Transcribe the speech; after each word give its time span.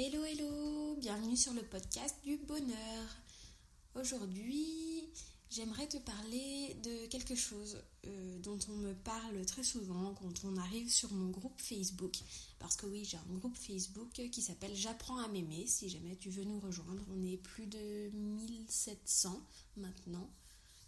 Hello 0.00 0.22
hello, 0.22 0.94
bienvenue 1.00 1.36
sur 1.36 1.52
le 1.54 1.62
podcast 1.62 2.14
du 2.22 2.36
bonheur. 2.36 3.16
Aujourd'hui, 3.96 5.08
j'aimerais 5.50 5.88
te 5.88 5.96
parler 5.96 6.76
de 6.84 7.06
quelque 7.06 7.34
chose 7.34 7.82
euh, 8.06 8.38
dont 8.38 8.60
on 8.68 8.76
me 8.76 8.94
parle 8.94 9.44
très 9.44 9.64
souvent 9.64 10.14
quand 10.14 10.44
on 10.44 10.56
arrive 10.56 10.88
sur 10.88 11.12
mon 11.12 11.30
groupe 11.30 11.60
Facebook. 11.60 12.14
Parce 12.60 12.76
que 12.76 12.86
oui, 12.86 13.04
j'ai 13.04 13.16
un 13.16 13.34
groupe 13.38 13.56
Facebook 13.56 14.12
qui 14.12 14.40
s'appelle 14.40 14.76
J'apprends 14.76 15.18
à 15.18 15.26
m'aimer. 15.26 15.66
Si 15.66 15.88
jamais 15.88 16.14
tu 16.14 16.30
veux 16.30 16.44
nous 16.44 16.60
rejoindre, 16.60 17.02
on 17.10 17.20
est 17.24 17.36
plus 17.36 17.66
de 17.66 18.10
1700 18.12 19.42
maintenant, 19.78 20.30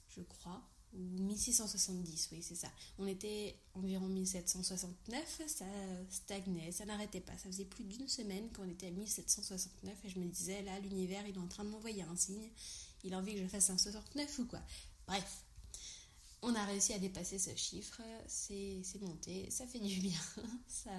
je 0.07 0.23
crois 0.23 0.63
ou 0.93 1.23
1670, 1.23 2.31
oui, 2.33 2.43
c'est 2.43 2.55
ça. 2.55 2.69
On 2.99 3.07
était 3.07 3.57
environ 3.75 4.07
1769, 4.09 5.43
ça 5.47 5.65
stagnait, 6.11 6.73
ça 6.73 6.85
n'arrêtait 6.85 7.21
pas. 7.21 7.37
Ça 7.39 7.49
faisait 7.49 7.65
plus 7.65 7.85
d'une 7.85 8.09
semaine 8.09 8.51
qu'on 8.53 8.69
était 8.69 8.89
à 8.89 8.91
1769 8.91 10.05
et 10.05 10.09
je 10.09 10.19
me 10.19 10.27
disais, 10.27 10.63
là, 10.63 10.79
l'univers, 10.81 11.25
il 11.27 11.37
est 11.37 11.39
en 11.39 11.47
train 11.47 11.65
de 11.65 11.71
m'envoyer 11.71 12.03
un 12.03 12.17
signe. 12.17 12.51
Il 13.05 13.15
a 13.15 13.19
envie 13.19 13.35
que 13.35 13.41
je 13.41 13.47
fasse 13.47 13.71
un 13.71 13.79
69 13.79 14.39
ou 14.41 14.47
quoi. 14.47 14.61
Bref, 15.07 15.45
on 16.43 16.55
a 16.55 16.65
réussi 16.65 16.93
à 16.93 16.99
dépasser 16.99 17.39
ce 17.39 17.55
chiffre, 17.55 18.01
c'est 18.27 18.83
monté, 19.01 19.51
ça 19.51 19.67
fait 19.67 19.79
du 19.79 20.01
bien. 20.01 20.21
ça, 20.67 20.91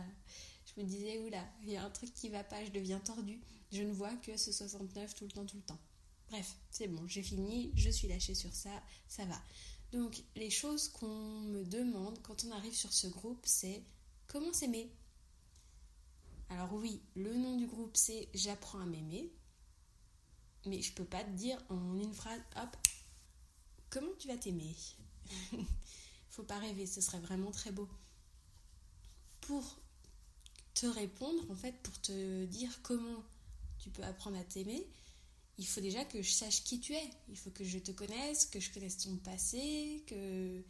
je 0.66 0.82
me 0.82 0.88
disais, 0.88 1.20
oula, 1.20 1.44
il 1.64 1.72
y 1.72 1.78
a 1.78 1.84
un 1.84 1.90
truc 1.90 2.14
qui 2.14 2.30
va 2.30 2.44
pas, 2.44 2.64
je 2.64 2.72
deviens 2.72 3.00
tordu. 3.00 3.42
Je 3.72 3.84
ne 3.84 3.92
vois 3.92 4.14
que 4.18 4.38
ce 4.38 4.52
69 4.52 5.16
tout 5.16 5.26
le 5.26 5.32
temps, 5.32 5.46
tout 5.46 5.58
le 5.58 5.64
temps. 5.64 5.80
Bref, 6.30 6.56
c'est 6.70 6.88
bon, 6.88 7.06
j'ai 7.08 7.24
fini, 7.24 7.72
je 7.76 7.90
suis 7.90 8.08
lâchée 8.08 8.36
sur 8.36 8.54
ça, 8.54 8.70
ça 9.08 9.26
va. 9.26 9.42
Donc 9.92 10.24
les 10.36 10.50
choses 10.50 10.88
qu'on 10.90 11.42
me 11.42 11.66
demande 11.66 12.22
quand 12.22 12.46
on 12.46 12.52
arrive 12.52 12.74
sur 12.74 12.94
ce 12.94 13.08
groupe, 13.08 13.44
c'est 13.46 13.84
comment 14.28 14.54
s'aimer 14.54 14.90
Alors 16.50 16.74
oui, 16.74 17.02
le 17.16 17.34
nom 17.36 17.58
du 17.58 17.68
groupe 17.68 17.98
c'est 17.98 18.30
J'apprends 18.34 18.80
à 18.80 18.86
m'aimer. 18.86 19.32
Mais 20.66 20.82
je 20.82 20.94
peux 20.94 21.06
pas 21.06 21.24
te 21.24 21.32
dire 21.32 21.58
en 21.70 21.98
une 21.98 22.14
phrase, 22.14 22.42
hop, 22.56 22.78
comment 23.90 24.12
tu 24.20 24.28
vas 24.28 24.38
t'aimer? 24.38 24.76
Faut 26.30 26.44
pas 26.44 26.60
rêver, 26.60 26.86
ce 26.86 27.02
serait 27.02 27.20
vraiment 27.20 27.52
très 27.52 27.72
beau. 27.72 27.90
Pour 29.42 29.80
te 30.76 30.86
répondre, 30.86 31.44
en 31.50 31.56
fait, 31.56 31.76
pour 31.82 32.00
te 32.00 32.46
dire 32.46 32.80
comment 32.84 33.24
tu 33.80 33.90
peux 33.90 34.04
apprendre 34.04 34.38
à 34.38 34.44
t'aimer, 34.44 34.88
il 35.62 35.68
faut 35.68 35.80
déjà 35.80 36.04
que 36.06 36.24
je 36.24 36.32
sache 36.32 36.64
qui 36.64 36.80
tu 36.80 36.96
es. 36.96 37.10
Il 37.30 37.38
faut 37.38 37.52
que 37.52 37.64
je 37.64 37.78
te 37.78 37.92
connaisse, 37.92 38.48
que 38.48 38.60
je 38.60 38.72
connaisse 38.72 38.98
ton 38.98 39.16
passé, 39.18 40.04
que, 40.08 40.64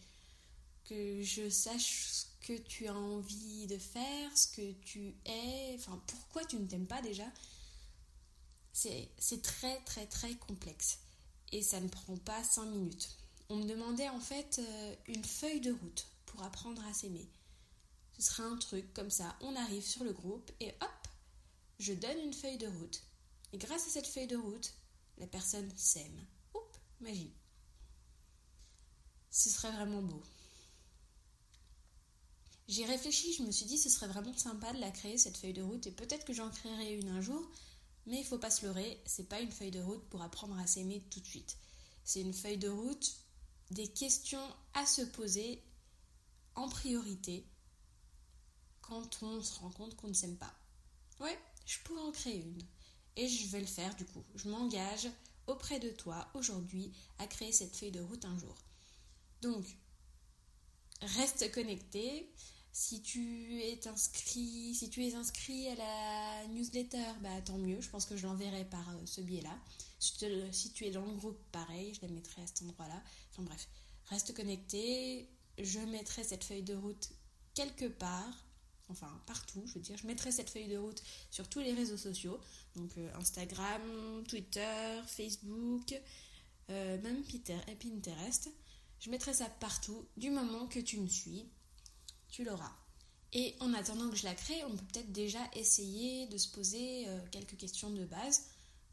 que 0.84 1.24
je 1.24 1.50
sache 1.50 2.08
ce 2.10 2.26
que 2.46 2.58
tu 2.58 2.88
as 2.88 2.94
envie 2.94 3.68
de 3.68 3.78
faire, 3.78 4.38
ce 4.38 4.48
que 4.50 4.74
tu 4.82 5.16
es, 5.26 5.76
enfin 5.76 5.98
pourquoi 6.08 6.44
tu 6.44 6.58
ne 6.58 6.68
t'aimes 6.68 6.88
pas 6.88 7.02
déjà. 7.02 7.24
C'est 8.74 9.42
très 9.42 9.80
très 9.86 10.08
très 10.08 10.36
complexe 10.36 11.00
et 11.54 11.62
ça 11.62 11.80
ne 11.80 11.88
prend 11.88 12.18
pas 12.18 12.44
5 12.44 12.66
minutes. 12.66 13.18
On 13.48 13.56
me 13.56 13.70
demandait 13.70 14.10
en 14.10 14.20
fait 14.20 14.60
euh, 14.60 14.96
une 15.08 15.24
feuille 15.24 15.62
de 15.62 15.72
route 15.72 16.08
pour 16.26 16.44
apprendre 16.44 16.84
à 16.86 16.94
s'aimer. 16.94 17.30
Ce 18.18 18.24
sera 18.24 18.44
un 18.44 18.58
truc 18.58 18.94
comme 18.94 19.10
ça, 19.10 19.38
on 19.40 19.56
arrive 19.56 19.86
sur 19.86 20.04
le 20.04 20.12
groupe 20.12 20.52
et 20.60 20.74
hop, 20.82 21.08
je 21.80 21.94
donne 21.94 22.20
une 22.20 22.34
feuille 22.34 22.58
de 22.58 22.68
route. 22.68 23.02
Et 23.54 23.58
grâce 23.58 23.88
à 23.88 23.90
cette 23.90 24.08
feuille 24.08 24.28
de 24.28 24.38
route, 24.38 24.74
la 25.18 25.28
personne 25.28 25.72
s'aime. 25.78 26.26
Oups, 26.54 26.80
magie. 27.00 27.34
Ce 29.30 29.50
serait 29.50 29.72
vraiment 29.72 30.02
beau. 30.02 30.22
J'ai 32.68 32.86
réfléchi, 32.86 33.34
je 33.34 33.44
me 33.44 33.52
suis 33.52 33.66
dit 33.66 33.78
ce 33.78 33.90
serait 33.90 34.08
vraiment 34.08 34.36
sympa 34.38 34.72
de 34.72 34.80
la 34.80 34.92
créer 34.92 35.18
cette 35.18 35.38
feuille 35.38 35.54
de 35.54 35.62
route 35.62 35.88
et 35.88 35.92
peut-être 35.92 36.26
que 36.26 36.34
j'en 36.34 36.50
créerai 36.50 36.96
une 36.96 37.10
un 37.10 37.22
jour, 37.22 37.52
mais 38.06 38.20
il 38.20 38.26
faut 38.26 38.38
pas 38.38 38.50
se 38.50 38.66
leurrer, 38.66 39.02
c'est 39.06 39.28
pas 39.28 39.42
une 39.42 39.52
feuille 39.52 39.72
de 39.72 39.82
route 39.82 40.04
pour 40.10 40.22
apprendre 40.22 40.58
à 40.58 40.68
s'aimer 40.68 41.04
tout 41.12 41.20
de 41.20 41.26
suite. 41.26 41.58
C'est 42.06 42.22
une 42.22 42.34
feuille 42.34 42.58
de 42.58 42.70
route 42.70 43.14
des 43.72 43.88
questions 43.88 44.56
à 44.74 44.86
se 44.86 45.02
poser 45.02 45.62
en 46.56 46.70
priorité 46.70 47.46
quand 48.82 49.22
on 49.24 49.42
se 49.42 49.60
rend 49.60 49.72
compte 49.72 49.96
qu'on 49.96 50.08
ne 50.08 50.14
s'aime 50.14 50.38
pas. 50.38 50.54
Ouais, 51.20 51.38
je 51.66 51.78
pourrais 51.80 52.02
en 52.02 52.12
créer 52.12 52.38
une. 52.38 52.64
Et 53.16 53.28
je 53.28 53.48
vais 53.48 53.60
le 53.60 53.66
faire 53.66 53.96
du 53.96 54.06
coup. 54.06 54.24
Je 54.36 54.50
m'engage 54.50 55.10
auprès 55.48 55.80
de 55.80 55.90
toi 55.90 56.28
aujourd'hui 56.34 56.92
à 57.20 57.28
créer 57.28 57.52
cette 57.52 57.76
feuille 57.76 57.92
de 57.92 58.02
route 58.02 58.26
un 58.26 58.38
jour. 58.38 58.56
Donc, 59.42 59.66
reste 61.02 61.52
connecté. 61.52 62.32
Si 62.74 63.02
tu 63.02 63.62
es 63.62 63.86
inscrit, 63.86 64.74
si 64.74 64.90
tu 64.90 65.06
es 65.06 65.14
inscrit 65.14 65.68
à 65.68 65.76
la 65.76 66.48
newsletter, 66.48 67.12
bah 67.22 67.42
tant 67.42 67.58
mieux. 67.58 67.82
Je 67.82 67.90
pense 67.90 68.06
que 68.06 68.16
je 68.16 68.26
l'enverrai 68.26 68.64
par 68.64 68.88
euh, 68.92 69.06
ce 69.06 69.20
biais-là. 69.20 69.58
Si 70.00 70.72
tu 70.72 70.86
es 70.86 70.92
dans 70.92 71.06
le 71.06 71.14
groupe, 71.16 71.38
pareil, 71.52 71.94
je 71.94 72.02
la 72.02 72.08
mettrai 72.08 72.42
à 72.42 72.48
cet 72.48 72.62
endroit-là. 72.62 73.04
Enfin 73.32 73.44
bref, 73.44 73.68
reste 74.06 74.34
connecté. 74.34 75.30
Je 75.60 75.80
mettrai 75.80 76.24
cette 76.24 76.46
feuille 76.46 76.64
de 76.64 76.76
route 76.76 77.10
quelque 77.54 77.86
part 77.86 78.46
enfin 78.92 79.22
partout, 79.26 79.64
je 79.66 79.74
veux 79.74 79.80
dire, 79.80 79.98
je 79.98 80.08
mettrai 80.08 80.32
cette 80.32 80.50
feuille 80.50 80.68
de 80.68 80.78
route 80.78 81.02
sur 81.30 81.48
tous 81.48 81.60
les 81.60 81.74
réseaux 81.74 81.98
sociaux, 81.98 82.40
donc 82.76 82.92
euh, 82.98 83.10
Instagram, 83.16 83.82
Twitter, 84.28 85.02
Facebook, 85.08 85.94
euh, 86.70 87.02
même 87.02 87.24
Pinterest. 87.80 88.50
Je 89.00 89.10
mettrai 89.10 89.34
ça 89.34 89.46
partout, 89.60 90.06
du 90.18 90.30
moment 90.30 90.68
que 90.68 90.80
tu 90.80 91.00
me 91.00 91.08
suis, 91.08 91.50
tu 92.30 92.44
l'auras. 92.44 92.76
Et 93.34 93.56
en 93.60 93.74
attendant 93.74 94.10
que 94.10 94.18
je 94.18 94.26
la 94.26 94.36
crée, 94.36 94.64
on 94.66 94.72
peut 94.76 94.86
peut-être 94.92 95.12
déjà 95.12 95.40
essayer 95.56 96.28
de 96.28 96.38
se 96.38 96.50
poser 96.50 97.08
euh, 97.08 97.20
quelques 97.32 97.58
questions 97.58 97.90
de 97.90 98.06
base. 98.06 98.44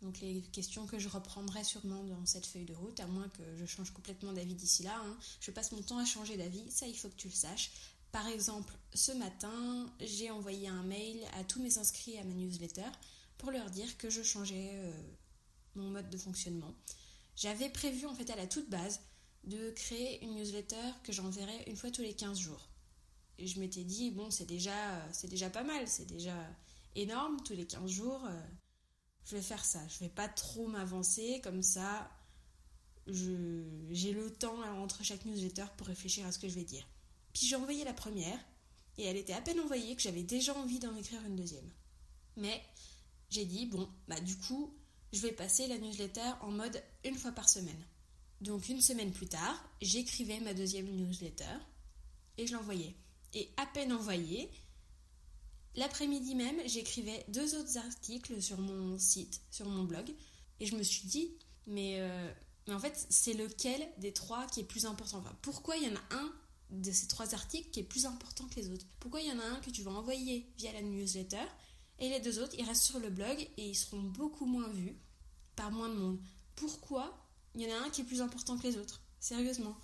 Donc 0.00 0.20
les 0.20 0.42
questions 0.53 0.87
que 0.87 0.98
je 0.98 1.08
reprendrai 1.08 1.64
sûrement 1.64 2.04
dans 2.04 2.25
cette 2.25 2.47
feuille 2.47 2.64
de 2.64 2.75
route, 2.75 3.00
à 3.00 3.06
moins 3.06 3.28
que 3.31 3.42
je 3.56 3.66
change 3.66 3.91
complètement 3.91 4.32
d'avis 4.32 4.54
d'ici 4.54 4.84
là. 4.84 4.97
Hein. 5.04 5.19
Je 5.41 5.50
passe 5.50 5.72
mon 5.72 5.82
temps 5.82 5.98
à 5.98 6.04
changer 6.04 6.37
d'avis, 6.37 6.70
ça 6.70 6.87
il 6.87 6.97
faut 6.97 7.08
que 7.08 7.16
tu 7.16 7.28
le 7.28 7.34
saches. 7.34 7.72
Par 8.12 8.26
exemple, 8.28 8.74
ce 8.94 9.12
matin, 9.12 9.86
j'ai 10.00 10.30
envoyé 10.30 10.69
un 10.69 10.82
mail 10.82 11.20
à 11.34 11.44
tous 11.44 11.60
mes 11.60 11.78
inscrits 11.78 12.19
à 12.19 12.24
ma 12.24 12.34
newsletter 12.34 12.88
pour 13.36 13.50
leur 13.50 13.70
dire 13.70 13.96
que 13.98 14.08
je 14.08 14.22
changeais 14.22 14.70
euh, 14.72 14.92
mon 15.74 15.91
mode 15.91 16.08
de 16.10 16.16
fonctionnement. 16.16 16.74
J'avais 17.36 17.69
prévu 17.69 18.06
en 18.06 18.14
fait 18.14 18.30
à 18.30 18.36
la 18.36 18.46
toute 18.46 18.69
base 18.69 19.00
de 19.44 19.70
créer 19.70 20.22
une 20.24 20.34
newsletter 20.34 20.76
que 21.04 21.12
j'enverrais 21.12 21.64
une 21.66 21.76
fois 21.76 21.91
tous 21.91 22.02
les 22.02 22.14
15 22.14 22.38
jours. 22.38 22.69
Et 23.38 23.46
je 23.46 23.60
m'étais 23.60 23.84
dit, 23.84 24.10
bon, 24.10 24.30
c'est 24.30 24.46
déjà, 24.46 25.06
c'est 25.12 25.28
déjà 25.28 25.48
pas 25.48 25.62
mal, 25.62 25.86
c'est 25.86 26.06
déjà 26.06 26.34
énorme, 26.96 27.36
tous 27.44 27.52
les 27.52 27.66
15 27.66 27.88
jours, 27.90 28.25
euh, 28.25 28.40
je 29.25 29.36
vais 29.36 29.42
faire 29.42 29.64
ça. 29.64 29.86
Je 29.88 30.00
vais 30.00 30.08
pas 30.08 30.28
trop 30.28 30.66
m'avancer, 30.66 31.40
comme 31.44 31.62
ça, 31.62 32.10
j'ai 33.06 34.12
le 34.12 34.30
temps 34.30 34.60
entre 34.82 35.04
chaque 35.04 35.25
newsletter 35.25 35.66
pour 35.76 35.86
réfléchir 35.86 36.26
à 36.26 36.32
ce 36.32 36.38
que 36.38 36.48
je 36.48 36.54
vais 36.54 36.64
dire. 36.64 36.86
Puis 37.33 37.47
j'ai 37.47 37.56
envoyé 37.56 37.84
la 37.84 37.94
première, 37.94 38.39
et 38.99 39.05
elle 39.05 39.16
était 39.16 39.33
à 39.33 39.41
peine 39.41 39.61
envoyée 39.61 39.94
que 39.94 40.03
j'avais 40.03 40.22
déjà 40.22 40.55
envie 40.56 40.78
d'en 40.78 40.97
écrire 40.97 41.25
une 41.25 41.37
deuxième. 41.37 41.71
Mais 42.37 42.61
j'ai 43.31 43.44
dit, 43.44 43.66
bon, 43.66 43.89
bah 44.09 44.21
du 44.21 44.37
coup, 44.37 44.75
je 45.12 45.21
vais 45.21 45.33
passer 45.33 45.67
la 45.67 45.78
newsletter 45.78 46.33
en 46.43 46.50
mode 46.50 46.83
une 47.05 47.17
fois 47.17 47.33
par 47.33 47.49
semaine. 47.49 47.84
Donc 48.41 48.69
une 48.69 48.81
semaine 48.81 49.12
plus 49.12 49.28
tard, 49.28 49.65
j'écrivais 49.81 50.41
ma 50.41 50.55
deuxième 50.55 50.87
newsletter 50.87 51.44
et 52.37 52.47
je 52.47 52.55
l'envoyais. 52.55 52.94
Et 53.34 53.50
à 53.56 53.67
peine 53.67 53.93
envoyée, 53.93 54.50
l'après-midi 55.75 56.34
même, 56.34 56.56
j'écrivais 56.67 57.25
deux 57.28 57.55
autres 57.56 57.77
articles 57.78 58.41
sur 58.41 58.59
mon 58.59 58.99
site, 58.99 59.41
sur 59.50 59.69
mon 59.69 59.84
blog, 59.84 60.15
et 60.61 60.67
je 60.67 60.77
me 60.77 60.83
suis 60.83 61.06
dit, 61.06 61.31
mais, 61.67 62.00
euh, 62.00 62.33
mais 62.67 62.75
en 62.75 62.81
fait, 62.81 63.06
c'est 63.11 63.34
lequel 63.34 63.87
des 63.99 64.12
trois 64.12 64.47
qui 64.47 64.61
est 64.61 64.65
plus 64.65 64.87
important? 64.87 65.19
Enfin, 65.19 65.37
Pourquoi 65.43 65.77
il 65.77 65.84
y 65.84 65.93
en 65.93 65.97
a 65.97 66.17
un 66.17 66.33
de 66.71 66.93
ces 66.93 67.06
trois 67.06 67.34
articles 67.34 67.71
qui 67.71 67.81
est 67.81 67.84
plus 67.84 68.06
important 68.06 68.47
que 68.49 68.56
les 68.56 68.71
autres. 68.71 68.87
Pourquoi 69.01 69.21
il 69.21 69.29
y 69.29 69.33
en 69.33 69.41
a 69.41 69.45
un 69.45 69.61
que 69.61 69.71
tu 69.71 69.83
vas 69.83 69.91
envoyer 69.91 70.51
via 70.59 70.73
la 70.73 70.83
newsletter 70.83 71.45
et 71.99 72.09
les 72.09 72.21
deux 72.21 72.39
autres, 72.39 72.55
ils 72.59 72.65
restent 72.65 72.84
sur 72.84 73.01
le 73.01 73.11
blog 73.11 73.41
et 73.56 73.71
ils 73.71 73.75
seront 73.75 74.03
beaucoup 74.03 74.47
moins 74.47 74.69
vus 74.69 74.97
par 75.56 75.70
moins 75.73 75.88
de 75.88 75.94
monde. 75.94 76.19
Pourquoi 76.55 77.19
il 77.55 77.62
y 77.62 77.73
en 77.73 77.76
a 77.76 77.87
un 77.87 77.91
qui 77.91 78.03
est 78.03 78.05
plus 78.05 78.23
important 78.23 78.56
que 78.56 78.67
les 78.67 78.76
autres? 78.76 79.00
Sérieusement. 79.19 79.76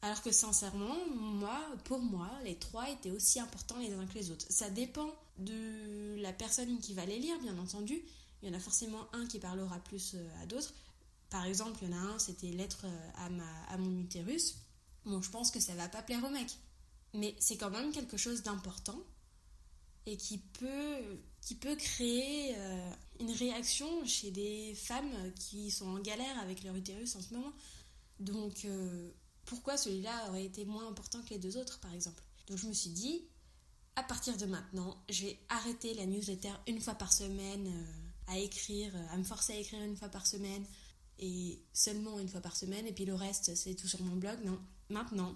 Alors 0.00 0.22
que 0.22 0.32
sincèrement, 0.32 0.96
moi, 1.14 1.58
pour 1.84 1.98
moi, 1.98 2.30
les 2.44 2.58
trois 2.58 2.90
étaient 2.90 3.10
aussi 3.10 3.40
importants 3.40 3.78
les 3.78 3.92
uns 3.92 4.06
que 4.06 4.14
les 4.14 4.30
autres. 4.30 4.46
Ça 4.50 4.70
dépend 4.70 5.10
de 5.38 6.16
la 6.20 6.32
personne 6.32 6.78
qui 6.78 6.94
va 6.94 7.04
les 7.04 7.18
lire, 7.18 7.38
bien 7.40 7.56
entendu. 7.58 8.02
Il 8.42 8.48
y 8.48 8.52
en 8.52 8.54
a 8.54 8.60
forcément 8.60 9.06
un 9.12 9.26
qui 9.26 9.38
parlera 9.38 9.78
plus 9.80 10.12
euh, 10.14 10.42
à 10.42 10.46
d'autres. 10.46 10.74
Par 11.30 11.46
exemple, 11.46 11.78
il 11.82 11.90
y 11.90 11.94
en 11.94 11.96
a 11.96 12.00
un, 12.00 12.18
c'était 12.18 12.50
Lettre 12.50 12.84
euh, 12.84 13.10
à, 13.16 13.30
ma, 13.30 13.64
à 13.64 13.78
mon 13.78 13.98
utérus. 13.98 14.56
Bon, 15.04 15.20
je 15.20 15.30
pense 15.30 15.50
que 15.50 15.60
ça 15.60 15.74
va 15.74 15.88
pas 15.88 16.02
plaire 16.02 16.24
au 16.24 16.30
mec. 16.30 16.48
Mais 17.12 17.34
c'est 17.38 17.56
quand 17.56 17.70
même 17.70 17.92
quelque 17.92 18.16
chose 18.16 18.42
d'important 18.42 18.98
et 20.06 20.16
qui 20.16 20.38
peut, 20.38 21.18
qui 21.40 21.54
peut 21.54 21.76
créer 21.76 22.54
euh, 22.56 22.90
une 23.20 23.30
réaction 23.30 24.04
chez 24.04 24.30
des 24.30 24.74
femmes 24.74 25.32
qui 25.36 25.70
sont 25.70 25.86
en 25.86 26.00
galère 26.00 26.38
avec 26.40 26.62
leur 26.62 26.74
utérus 26.74 27.16
en 27.16 27.20
ce 27.20 27.34
moment. 27.34 27.52
Donc, 28.20 28.64
euh, 28.64 29.10
pourquoi 29.46 29.76
celui-là 29.76 30.28
aurait 30.28 30.44
été 30.44 30.64
moins 30.64 30.88
important 30.88 31.22
que 31.22 31.30
les 31.30 31.38
deux 31.38 31.56
autres, 31.56 31.78
par 31.80 31.94
exemple? 31.94 32.22
Donc, 32.48 32.58
je 32.58 32.66
me 32.66 32.72
suis 32.72 32.90
dit, 32.90 33.24
à 33.96 34.02
partir 34.02 34.36
de 34.36 34.46
maintenant, 34.46 35.02
je 35.08 35.26
vais 35.26 35.38
arrêter 35.48 35.94
la 35.94 36.06
newsletter 36.06 36.52
une 36.66 36.80
fois 36.80 36.94
par 36.94 37.12
semaine 37.12 37.66
euh, 37.66 38.32
à 38.32 38.38
écrire, 38.38 38.92
à 39.10 39.16
me 39.16 39.24
forcer 39.24 39.52
à 39.54 39.56
écrire 39.56 39.82
une 39.82 39.96
fois 39.96 40.08
par 40.08 40.26
semaine 40.26 40.64
et 41.18 41.62
seulement 41.72 42.18
une 42.18 42.28
fois 42.28 42.40
par 42.40 42.56
semaine 42.56 42.86
et 42.86 42.92
puis 42.92 43.04
le 43.04 43.14
reste 43.14 43.54
c'est 43.54 43.74
tout 43.74 43.86
sur 43.86 44.02
mon 44.02 44.16
blog. 44.16 44.38
Non, 44.44 44.58
maintenant, 44.88 45.34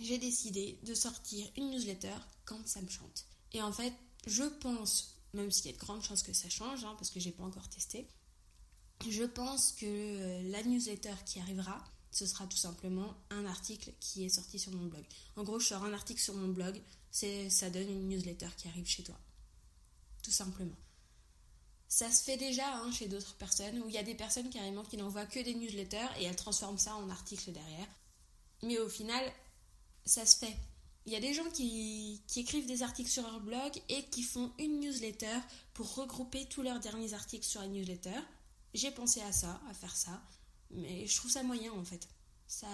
j'ai 0.00 0.18
décidé 0.18 0.78
de 0.84 0.94
sortir 0.94 1.46
une 1.56 1.70
newsletter 1.70 2.16
quand 2.44 2.66
ça 2.66 2.80
me 2.80 2.88
chante. 2.88 3.26
Et 3.52 3.62
en 3.62 3.72
fait, 3.72 3.92
je 4.26 4.44
pense, 4.44 5.16
même 5.32 5.50
s'il 5.50 5.66
y 5.66 5.68
a 5.70 5.72
de 5.72 5.78
grandes 5.78 6.02
chances 6.02 6.22
que 6.22 6.32
ça 6.32 6.48
change, 6.48 6.84
hein, 6.84 6.94
parce 6.98 7.10
que 7.10 7.20
j'ai 7.20 7.32
pas 7.32 7.44
encore 7.44 7.68
testé, 7.68 8.06
je 9.08 9.24
pense 9.24 9.72
que 9.72 9.86
euh, 9.86 10.42
la 10.50 10.62
newsletter 10.62 11.14
qui 11.24 11.40
arrivera, 11.40 11.84
ce 12.10 12.26
sera 12.26 12.46
tout 12.46 12.56
simplement 12.56 13.14
un 13.30 13.46
article 13.46 13.92
qui 14.00 14.24
est 14.24 14.28
sorti 14.28 14.58
sur 14.58 14.72
mon 14.72 14.86
blog. 14.86 15.04
En 15.36 15.44
gros, 15.44 15.58
je 15.58 15.68
sors 15.68 15.84
un 15.84 15.92
article 15.92 16.20
sur 16.20 16.34
mon 16.34 16.48
blog, 16.48 16.80
ça 17.10 17.70
donne 17.70 17.88
une 17.88 18.08
newsletter 18.08 18.48
qui 18.56 18.68
arrive 18.68 18.86
chez 18.86 19.02
toi. 19.02 19.18
Tout 20.22 20.30
simplement. 20.30 20.76
Ça 21.88 22.10
se 22.10 22.22
fait 22.22 22.36
déjà 22.36 22.76
hein, 22.76 22.92
chez 22.92 23.08
d'autres 23.08 23.34
personnes, 23.36 23.82
où 23.82 23.88
il 23.88 23.94
y 23.94 23.98
a 23.98 24.02
des 24.02 24.14
personnes 24.14 24.50
carrément 24.50 24.84
qui 24.84 24.96
n'envoient 24.96 25.26
que 25.26 25.40
des 25.40 25.54
newsletters 25.54 26.08
et 26.18 26.24
elles 26.24 26.36
transforment 26.36 26.78
ça 26.78 26.94
en 26.96 27.08
article 27.08 27.52
derrière. 27.52 27.88
Mais 28.62 28.78
au 28.78 28.88
final, 28.88 29.24
ça 30.04 30.26
se 30.26 30.36
fait. 30.36 30.56
Il 31.06 31.12
y 31.12 31.16
a 31.16 31.20
des 31.20 31.32
gens 31.32 31.48
qui, 31.50 32.22
qui, 32.26 32.40
écrivent 32.40 32.66
des 32.66 32.82
articles 32.82 33.08
sur 33.08 33.22
leur 33.22 33.40
blog 33.40 33.72
et 33.88 34.04
qui 34.10 34.22
font 34.22 34.52
une 34.58 34.80
newsletter 34.80 35.38
pour 35.72 35.94
regrouper 35.94 36.46
tous 36.46 36.62
leurs 36.62 36.80
derniers 36.80 37.14
articles 37.14 37.46
sur 37.46 37.60
la 37.60 37.68
newsletter. 37.68 38.18
J'ai 38.74 38.90
pensé 38.90 39.22
à 39.22 39.32
ça, 39.32 39.60
à 39.70 39.74
faire 39.74 39.96
ça, 39.96 40.22
mais 40.70 41.06
je 41.06 41.16
trouve 41.16 41.30
ça 41.30 41.42
moyen 41.42 41.72
en 41.72 41.84
fait. 41.84 42.08
Ça, 42.46 42.66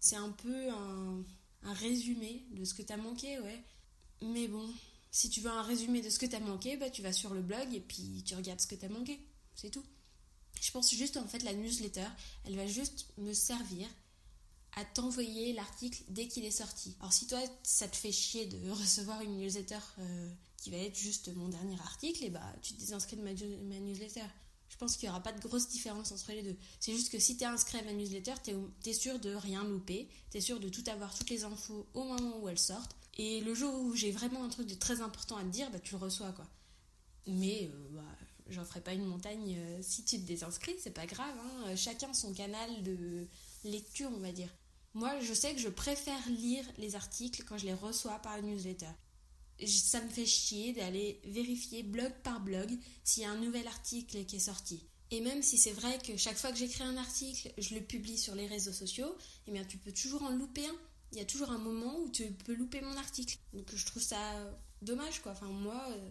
c'est 0.00 0.16
un 0.16 0.30
peu 0.30 0.70
un, 0.70 1.24
un, 1.62 1.72
résumé 1.72 2.44
de 2.50 2.64
ce 2.64 2.74
que 2.74 2.82
t'as 2.82 2.98
manqué, 2.98 3.38
ouais. 3.40 3.64
Mais 4.20 4.48
bon, 4.48 4.68
si 5.10 5.30
tu 5.30 5.40
veux 5.40 5.50
un 5.50 5.62
résumé 5.62 6.02
de 6.02 6.10
ce 6.10 6.18
que 6.18 6.26
t'as 6.26 6.40
manqué, 6.40 6.76
bah 6.76 6.90
tu 6.90 7.00
vas 7.00 7.12
sur 7.12 7.32
le 7.32 7.40
blog 7.40 7.74
et 7.74 7.80
puis 7.80 8.22
tu 8.24 8.34
regardes 8.34 8.60
ce 8.60 8.66
que 8.66 8.74
t'as 8.74 8.88
manqué. 8.88 9.18
C'est 9.54 9.70
tout. 9.70 9.84
Je 10.60 10.70
pense 10.72 10.94
juste 10.94 11.16
en 11.16 11.26
fait 11.26 11.42
la 11.42 11.54
newsletter, 11.54 12.06
elle 12.44 12.56
va 12.56 12.66
juste 12.66 13.06
me 13.16 13.32
servir 13.32 13.88
à 14.80 14.84
t'envoyer 14.84 15.52
l'article 15.52 16.02
dès 16.08 16.26
qu'il 16.26 16.44
est 16.44 16.50
sorti. 16.50 16.96
Alors 17.00 17.12
si 17.12 17.26
toi 17.26 17.38
ça 17.62 17.86
te 17.86 17.96
fait 17.96 18.12
chier 18.12 18.46
de 18.46 18.70
recevoir 18.70 19.20
une 19.20 19.38
newsletter 19.38 19.78
euh, 19.98 20.30
qui 20.56 20.70
va 20.70 20.78
être 20.78 20.96
juste 20.96 21.34
mon 21.36 21.48
dernier 21.48 21.78
article, 21.80 22.22
et 22.24 22.26
eh 22.26 22.30
bah 22.30 22.54
tu 22.62 22.74
te 22.74 22.80
désinscris 22.80 23.16
de 23.16 23.22
ma, 23.22 23.32
newsletter. 23.32 24.24
Je 24.68 24.76
pense 24.76 24.96
qu'il 24.96 25.08
n'y 25.08 25.10
aura 25.10 25.22
pas 25.22 25.32
de 25.32 25.40
grosse 25.40 25.68
différence 25.68 26.12
entre 26.12 26.32
les 26.32 26.42
deux. 26.42 26.56
C'est 26.78 26.92
juste 26.92 27.10
que 27.10 27.18
si 27.18 27.36
tu 27.36 27.42
es 27.42 27.46
inscrit 27.46 27.78
à 27.78 27.82
ma 27.82 27.92
newsletter, 27.92 28.34
tu 28.42 28.88
es, 28.88 28.92
sûr 28.92 29.18
de 29.18 29.34
rien 29.34 29.64
louper, 29.64 30.08
tu 30.30 30.38
es 30.38 30.40
sûr 30.40 30.60
de 30.60 30.68
tout 30.68 30.84
avoir, 30.86 31.14
toutes 31.14 31.28
les 31.30 31.44
infos 31.44 31.86
au 31.92 32.04
moment 32.04 32.38
où 32.40 32.48
elles 32.48 32.58
sortent. 32.58 32.96
Et 33.18 33.40
le 33.40 33.52
jour 33.54 33.74
où 33.80 33.94
j'ai 33.94 34.12
vraiment 34.12 34.44
un 34.44 34.48
truc 34.48 34.66
de 34.66 34.74
très 34.74 35.00
important 35.02 35.36
à 35.36 35.42
te 35.42 35.48
dire, 35.48 35.70
bah, 35.70 35.80
tu 35.80 35.92
le 35.92 35.98
reçois 35.98 36.32
quoi. 36.32 36.46
Mais 37.26 37.68
euh, 37.72 37.88
bah, 37.90 38.16
j'en 38.48 38.64
ferai 38.64 38.80
pas 38.80 38.94
une 38.94 39.04
montagne 39.04 39.56
euh, 39.58 39.78
si 39.82 40.04
tu 40.04 40.18
te 40.18 40.26
désinscris, 40.26 40.76
c'est 40.78 40.94
pas 40.94 41.06
grave. 41.06 41.34
Hein. 41.38 41.76
Chacun 41.76 42.12
son 42.14 42.32
canal 42.32 42.82
de 42.82 43.26
lecture, 43.64 44.10
on 44.14 44.20
va 44.20 44.32
dire. 44.32 44.48
Moi, 44.94 45.20
je 45.20 45.32
sais 45.32 45.54
que 45.54 45.60
je 45.60 45.68
préfère 45.68 46.28
lire 46.28 46.64
les 46.78 46.96
articles 46.96 47.44
quand 47.44 47.58
je 47.58 47.66
les 47.66 47.74
reçois 47.74 48.18
par 48.18 48.36
la 48.36 48.42
newsletter. 48.42 48.90
Ça 49.64 50.00
me 50.00 50.08
fait 50.08 50.26
chier 50.26 50.72
d'aller 50.72 51.20
vérifier 51.24 51.82
blog 51.82 52.12
par 52.22 52.40
blog 52.40 52.76
s'il 53.04 53.22
y 53.22 53.26
a 53.26 53.30
un 53.30 53.36
nouvel 53.36 53.66
article 53.68 54.24
qui 54.24 54.36
est 54.36 54.40
sorti. 54.40 54.82
Et 55.12 55.20
même 55.20 55.42
si 55.42 55.58
c'est 55.58 55.72
vrai 55.72 55.98
que 55.98 56.16
chaque 56.16 56.38
fois 56.38 56.50
que 56.50 56.58
j'écris 56.58 56.84
un 56.84 56.96
article, 56.96 57.52
je 57.58 57.74
le 57.74 57.80
publie 57.80 58.18
sur 58.18 58.34
les 58.34 58.46
réseaux 58.46 58.72
sociaux, 58.72 59.16
eh 59.46 59.52
bien 59.52 59.64
tu 59.64 59.76
peux 59.76 59.92
toujours 59.92 60.22
en 60.22 60.30
louper 60.30 60.66
un. 60.66 60.76
Il 61.12 61.18
y 61.18 61.20
a 61.20 61.24
toujours 61.24 61.50
un 61.50 61.58
moment 61.58 61.98
où 62.00 62.08
tu 62.08 62.30
peux 62.32 62.54
louper 62.54 62.80
mon 62.80 62.96
article. 62.96 63.36
Donc 63.52 63.74
je 63.74 63.86
trouve 63.86 64.02
ça 64.02 64.18
dommage 64.82 65.20
quoi. 65.20 65.32
Enfin 65.32 65.46
moi, 65.48 65.84
euh, 65.90 66.10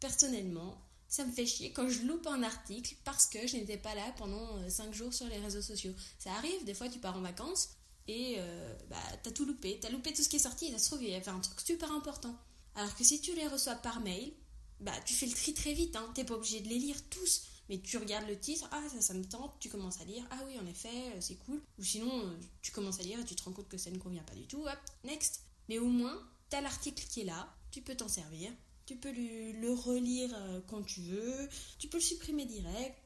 personnellement, 0.00 0.80
ça 1.06 1.24
me 1.24 1.32
fait 1.32 1.46
chier 1.46 1.72
quand 1.72 1.88
je 1.88 2.02
loupe 2.02 2.26
un 2.26 2.42
article 2.42 2.96
parce 3.04 3.26
que 3.26 3.46
je 3.46 3.56
n'étais 3.56 3.76
pas 3.76 3.94
là 3.94 4.12
pendant 4.16 4.68
5 4.68 4.88
euh, 4.88 4.92
jours 4.92 5.12
sur 5.14 5.26
les 5.28 5.38
réseaux 5.38 5.62
sociaux. 5.62 5.94
Ça 6.18 6.32
arrive, 6.32 6.64
des 6.64 6.74
fois 6.74 6.88
tu 6.88 6.98
pars 6.98 7.16
en 7.16 7.20
vacances, 7.20 7.76
et 8.08 8.36
euh, 8.38 8.74
bah, 8.90 8.96
t'as 9.22 9.30
tout 9.30 9.44
loupé. 9.44 9.78
T'as 9.80 9.90
loupé 9.90 10.12
tout 10.12 10.22
ce 10.22 10.28
qui 10.28 10.36
est 10.36 10.40
sorti 10.40 10.66
et 10.66 10.72
ça 10.72 10.78
se 10.78 10.86
trouve, 10.90 11.02
il 11.02 11.10
y 11.10 11.14
avait 11.14 11.28
un 11.28 11.40
truc 11.40 11.60
super 11.60 11.90
important. 11.92 12.36
Alors 12.74 12.94
que 12.96 13.04
si 13.04 13.20
tu 13.20 13.34
les 13.34 13.46
reçois 13.46 13.76
par 13.76 14.00
mail, 14.00 14.32
bah 14.80 14.92
tu 15.04 15.14
fais 15.14 15.26
le 15.26 15.32
tri 15.32 15.54
très 15.54 15.72
vite, 15.72 15.96
hein. 15.96 16.10
t'es 16.14 16.24
pas 16.24 16.34
obligé 16.34 16.60
de 16.60 16.68
les 16.68 16.78
lire 16.78 16.96
tous. 17.08 17.42
Mais 17.70 17.78
tu 17.78 17.96
regardes 17.96 18.28
le 18.28 18.38
titre, 18.38 18.68
ah 18.72 18.82
ça, 18.92 19.00
ça 19.00 19.14
me 19.14 19.24
tente, 19.24 19.54
tu 19.58 19.70
commences 19.70 19.98
à 20.00 20.04
lire, 20.04 20.22
ah 20.30 20.38
oui 20.46 20.58
en 20.58 20.66
effet, 20.66 21.12
euh, 21.14 21.20
c'est 21.20 21.36
cool. 21.36 21.62
Ou 21.78 21.84
sinon, 21.84 22.26
euh, 22.26 22.36
tu 22.60 22.72
commences 22.72 23.00
à 23.00 23.02
lire 23.04 23.18
et 23.18 23.24
tu 23.24 23.34
te 23.34 23.42
rends 23.42 23.52
compte 23.52 23.68
que 23.68 23.78
ça 23.78 23.90
ne 23.90 23.96
convient 23.98 24.22
pas 24.22 24.34
du 24.34 24.46
tout, 24.46 24.66
hop, 24.66 24.78
next. 25.04 25.40
Mais 25.70 25.78
au 25.78 25.86
moins, 25.86 26.20
t'as 26.50 26.60
l'article 26.60 27.02
qui 27.08 27.22
est 27.22 27.24
là, 27.24 27.48
tu 27.70 27.80
peux 27.80 27.94
t'en 27.94 28.08
servir, 28.08 28.52
tu 28.84 28.96
peux 28.96 29.12
le 29.12 29.72
relire 29.72 30.36
quand 30.68 30.82
tu 30.82 31.00
veux, 31.00 31.48
tu 31.78 31.88
peux 31.88 31.96
le 31.96 32.02
supprimer 32.02 32.44
direct. 32.44 32.98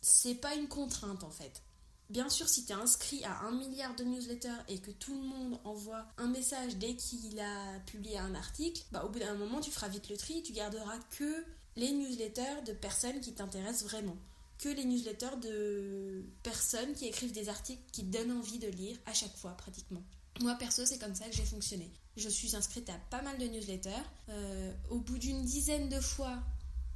C'est 0.00 0.36
pas 0.36 0.54
une 0.54 0.68
contrainte 0.68 1.24
en 1.24 1.30
fait. 1.30 1.60
Bien 2.10 2.30
sûr, 2.30 2.48
si 2.48 2.64
tu 2.64 2.72
es 2.72 2.74
inscrit 2.74 3.22
à 3.24 3.40
un 3.40 3.50
milliard 3.52 3.94
de 3.94 4.02
newsletters 4.02 4.48
et 4.68 4.78
que 4.78 4.90
tout 4.90 5.14
le 5.14 5.26
monde 5.26 5.58
envoie 5.64 6.06
un 6.16 6.28
message 6.28 6.76
dès 6.76 6.96
qu'il 6.96 7.38
a 7.38 7.78
publié 7.80 8.18
un 8.18 8.34
article, 8.34 8.82
bah, 8.92 9.04
au 9.04 9.10
bout 9.10 9.18
d'un 9.18 9.34
moment, 9.34 9.60
tu 9.60 9.70
feras 9.70 9.88
vite 9.88 10.08
le 10.08 10.16
tri 10.16 10.38
et 10.38 10.42
tu 10.42 10.52
garderas 10.52 10.98
que 11.18 11.44
les 11.76 11.92
newsletters 11.92 12.62
de 12.66 12.72
personnes 12.72 13.20
qui 13.20 13.34
t'intéressent 13.34 13.84
vraiment. 13.84 14.16
Que 14.56 14.70
les 14.70 14.86
newsletters 14.86 15.36
de 15.42 16.24
personnes 16.42 16.94
qui 16.94 17.06
écrivent 17.06 17.32
des 17.32 17.50
articles 17.50 17.82
qui 17.92 18.04
donnent 18.04 18.32
envie 18.32 18.58
de 18.58 18.68
lire 18.68 18.96
à 19.04 19.12
chaque 19.12 19.36
fois, 19.36 19.52
pratiquement. 19.52 20.02
Moi, 20.40 20.54
perso, 20.54 20.86
c'est 20.86 20.98
comme 20.98 21.14
ça 21.14 21.26
que 21.26 21.36
j'ai 21.36 21.44
fonctionné. 21.44 21.90
Je 22.16 22.28
suis 22.28 22.56
inscrite 22.56 22.88
à 22.88 22.98
pas 23.10 23.22
mal 23.22 23.36
de 23.38 23.46
newsletters. 23.46 23.90
Euh, 24.30 24.72
au 24.88 24.98
bout 24.98 25.18
d'une 25.18 25.44
dizaine 25.44 25.88
de 25.90 26.00
fois 26.00 26.38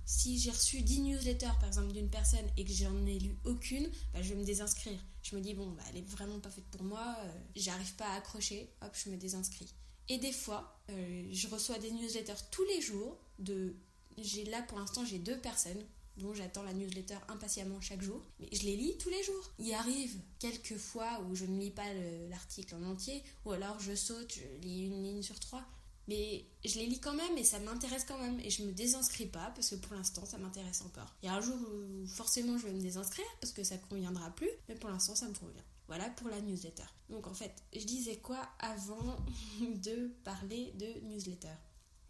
si 0.05 0.39
j'ai 0.39 0.51
reçu 0.51 0.83
10 0.83 1.01
newsletters 1.01 1.59
par 1.61 1.67
exemple 1.67 1.93
d'une 1.93 2.11
personne 2.11 2.47
et 2.57 2.65
que 2.65 2.73
j'en 2.73 3.07
ai 3.07 3.19
lu 3.19 3.37
aucune, 3.45 3.89
bah, 4.13 4.23
je 4.23 4.31
vais 4.31 4.41
me 4.41 4.45
désinscrire. 4.45 4.99
Je 5.23 5.37
me 5.37 5.41
dis 5.41 5.55
bon, 5.55 5.71
bah, 5.71 5.83
elle 5.91 5.99
est 5.99 6.09
vraiment 6.09 6.41
pas 6.41 6.51
faite 6.51 6.67
pour 6.71 6.83
moi, 6.83 7.17
euh, 7.21 7.33
j'arrive 7.55 7.95
pas 7.95 8.07
à 8.07 8.17
accrocher, 8.17 8.71
hop, 8.83 8.95
je 8.95 9.11
me 9.11 9.17
désinscris. 9.17 9.73
Et 10.09 10.19
des 10.19 10.33
fois, 10.33 10.81
euh, 10.91 11.29
je 11.31 11.49
reçois 11.49 11.79
des 11.79 11.91
newsletters 11.91 12.43
tous 12.51 12.65
les 12.65 12.81
jours 12.81 13.19
de 13.39 13.75
j'ai 14.19 14.45
là 14.45 14.61
pour 14.63 14.79
l'instant 14.79 15.07
j'ai 15.07 15.19
deux 15.19 15.39
personnes 15.39 15.83
dont 16.19 16.35
j'attends 16.35 16.63
la 16.63 16.75
newsletter 16.75 17.17
impatiemment 17.29 17.81
chaque 17.81 18.03
jour, 18.03 18.21
mais 18.39 18.49
je 18.53 18.65
les 18.65 18.77
lis 18.77 18.97
tous 18.99 19.09
les 19.09 19.23
jours. 19.23 19.51
Il 19.59 19.73
arrive 19.73 20.19
quelques 20.39 20.77
fois 20.77 21.21
où 21.29 21.35
je 21.35 21.47
ne 21.47 21.59
lis 21.59 21.71
pas 21.71 21.91
l'article 22.29 22.75
en 22.75 22.83
entier, 22.83 23.23
ou 23.45 23.53
alors 23.53 23.81
je 23.81 23.95
saute, 23.95 24.35
je 24.35 24.67
lis 24.67 24.87
une 24.87 25.03
ligne 25.03 25.23
sur 25.23 25.39
trois. 25.41 25.65
Mais 26.09 26.45
je 26.65 26.79
les 26.79 26.87
lis 26.87 27.01
quand 27.01 27.15
même 27.15 27.39
et 27.39 27.45
ça 27.45 27.59
m'intéresse 27.61 28.05
quand 28.07 28.19
même. 28.19 28.41
Et 28.41 28.51
je 28.51 28.63
me 28.65 28.73
désinscris 28.73 29.27
pas 29.27 29.53
parce 29.55 29.71
que 29.71 29.77
pour 29.77 29.95
l'instant 29.95 30.25
ça 30.27 30.39
m'intéresse 30.39 30.83
encore. 30.83 31.15
Il 31.23 31.27
y 31.27 31.29
a 31.29 31.35
un 31.35 31.41
jour 31.41 31.57
où 31.57 32.07
forcément 32.07 32.59
je 32.59 32.67
vais 32.67 32.73
me 32.73 32.81
désinscrire 32.81 33.27
parce 33.41 33.53
que 33.53 33.63
ça 33.63 33.77
conviendra 33.79 34.31
plus. 34.31 34.51
Mais 34.69 34.75
pour 34.75 34.91
l'instant 34.91 35.15
ça 35.15 35.29
me 35.29 35.35
convient. 35.35 35.65
Voilà 35.87 36.09
pour 36.11 36.29
la 36.29 36.41
newsletter. 36.41 36.85
Donc 37.11 37.27
en 37.27 37.35
fait, 37.35 37.55
je 37.75 37.85
disais 37.85 38.17
quoi 38.17 38.49
avant 38.59 39.17
de 39.61 40.09
parler 40.25 40.73
de 40.79 41.07
newsletter? 41.07 41.55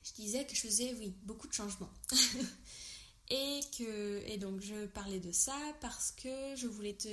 Je 0.04 0.12
disais 0.14 0.46
que 0.46 0.54
je 0.54 0.60
faisais, 0.60 0.94
oui, 0.94 1.14
beaucoup 1.22 1.46
de 1.46 1.52
changements. 1.52 1.90
et 3.32 3.60
que 3.78 4.36
donc 4.36 4.60
je 4.60 4.86
parlais 4.86 5.18
de 5.18 5.32
ça 5.32 5.56
parce 5.80 6.12
que 6.12 6.54
je 6.54 6.66
voulais 6.66 6.92
te 6.92 7.08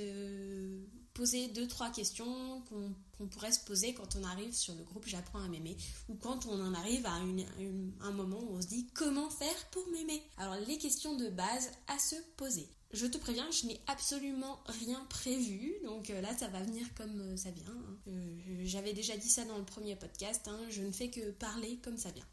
poser 1.14 1.48
deux, 1.48 1.66
trois 1.66 1.90
questions 1.90 2.62
qu'on 2.68 3.26
pourrait 3.26 3.52
se 3.52 3.64
poser 3.64 3.94
quand 3.94 4.16
on 4.16 4.24
arrive 4.24 4.52
sur 4.52 4.74
le 4.74 4.84
groupe 4.84 5.06
J'apprends 5.06 5.42
à 5.42 5.48
m'aimer 5.48 5.78
ou 6.10 6.14
quand 6.14 6.44
on 6.44 6.60
en 6.60 6.74
arrive 6.74 7.06
à 7.06 7.14
un 7.14 8.12
moment 8.12 8.38
où 8.38 8.56
on 8.56 8.60
se 8.60 8.66
dit 8.66 8.86
comment 8.94 9.30
faire 9.30 9.66
pour 9.70 9.86
m'aimer. 9.88 10.22
Alors 10.36 10.56
les 10.68 10.76
questions 10.76 11.16
de 11.16 11.30
base 11.30 11.70
à 11.88 11.98
se 11.98 12.16
poser. 12.36 12.68
Je 12.92 13.06
te 13.06 13.18
préviens, 13.18 13.48
je 13.52 13.66
n'ai 13.66 13.80
absolument 13.86 14.58
rien 14.66 15.02
prévu, 15.08 15.74
donc 15.84 16.10
euh, 16.10 16.20
là 16.20 16.36
ça 16.36 16.48
va 16.48 16.60
venir 16.60 16.92
comme 16.96 17.20
euh, 17.20 17.36
ça 17.36 17.52
vient. 17.52 17.64
Hein. 17.68 17.96
Euh, 18.08 18.60
j'avais 18.64 18.92
déjà 18.92 19.16
dit 19.16 19.28
ça 19.28 19.44
dans 19.44 19.58
le 19.58 19.64
premier 19.64 19.94
podcast, 19.94 20.48
hein. 20.48 20.58
je 20.70 20.82
ne 20.82 20.90
fais 20.90 21.08
que 21.08 21.30
parler 21.30 21.78
comme 21.84 21.96
ça 21.96 22.10
vient. 22.10 22.26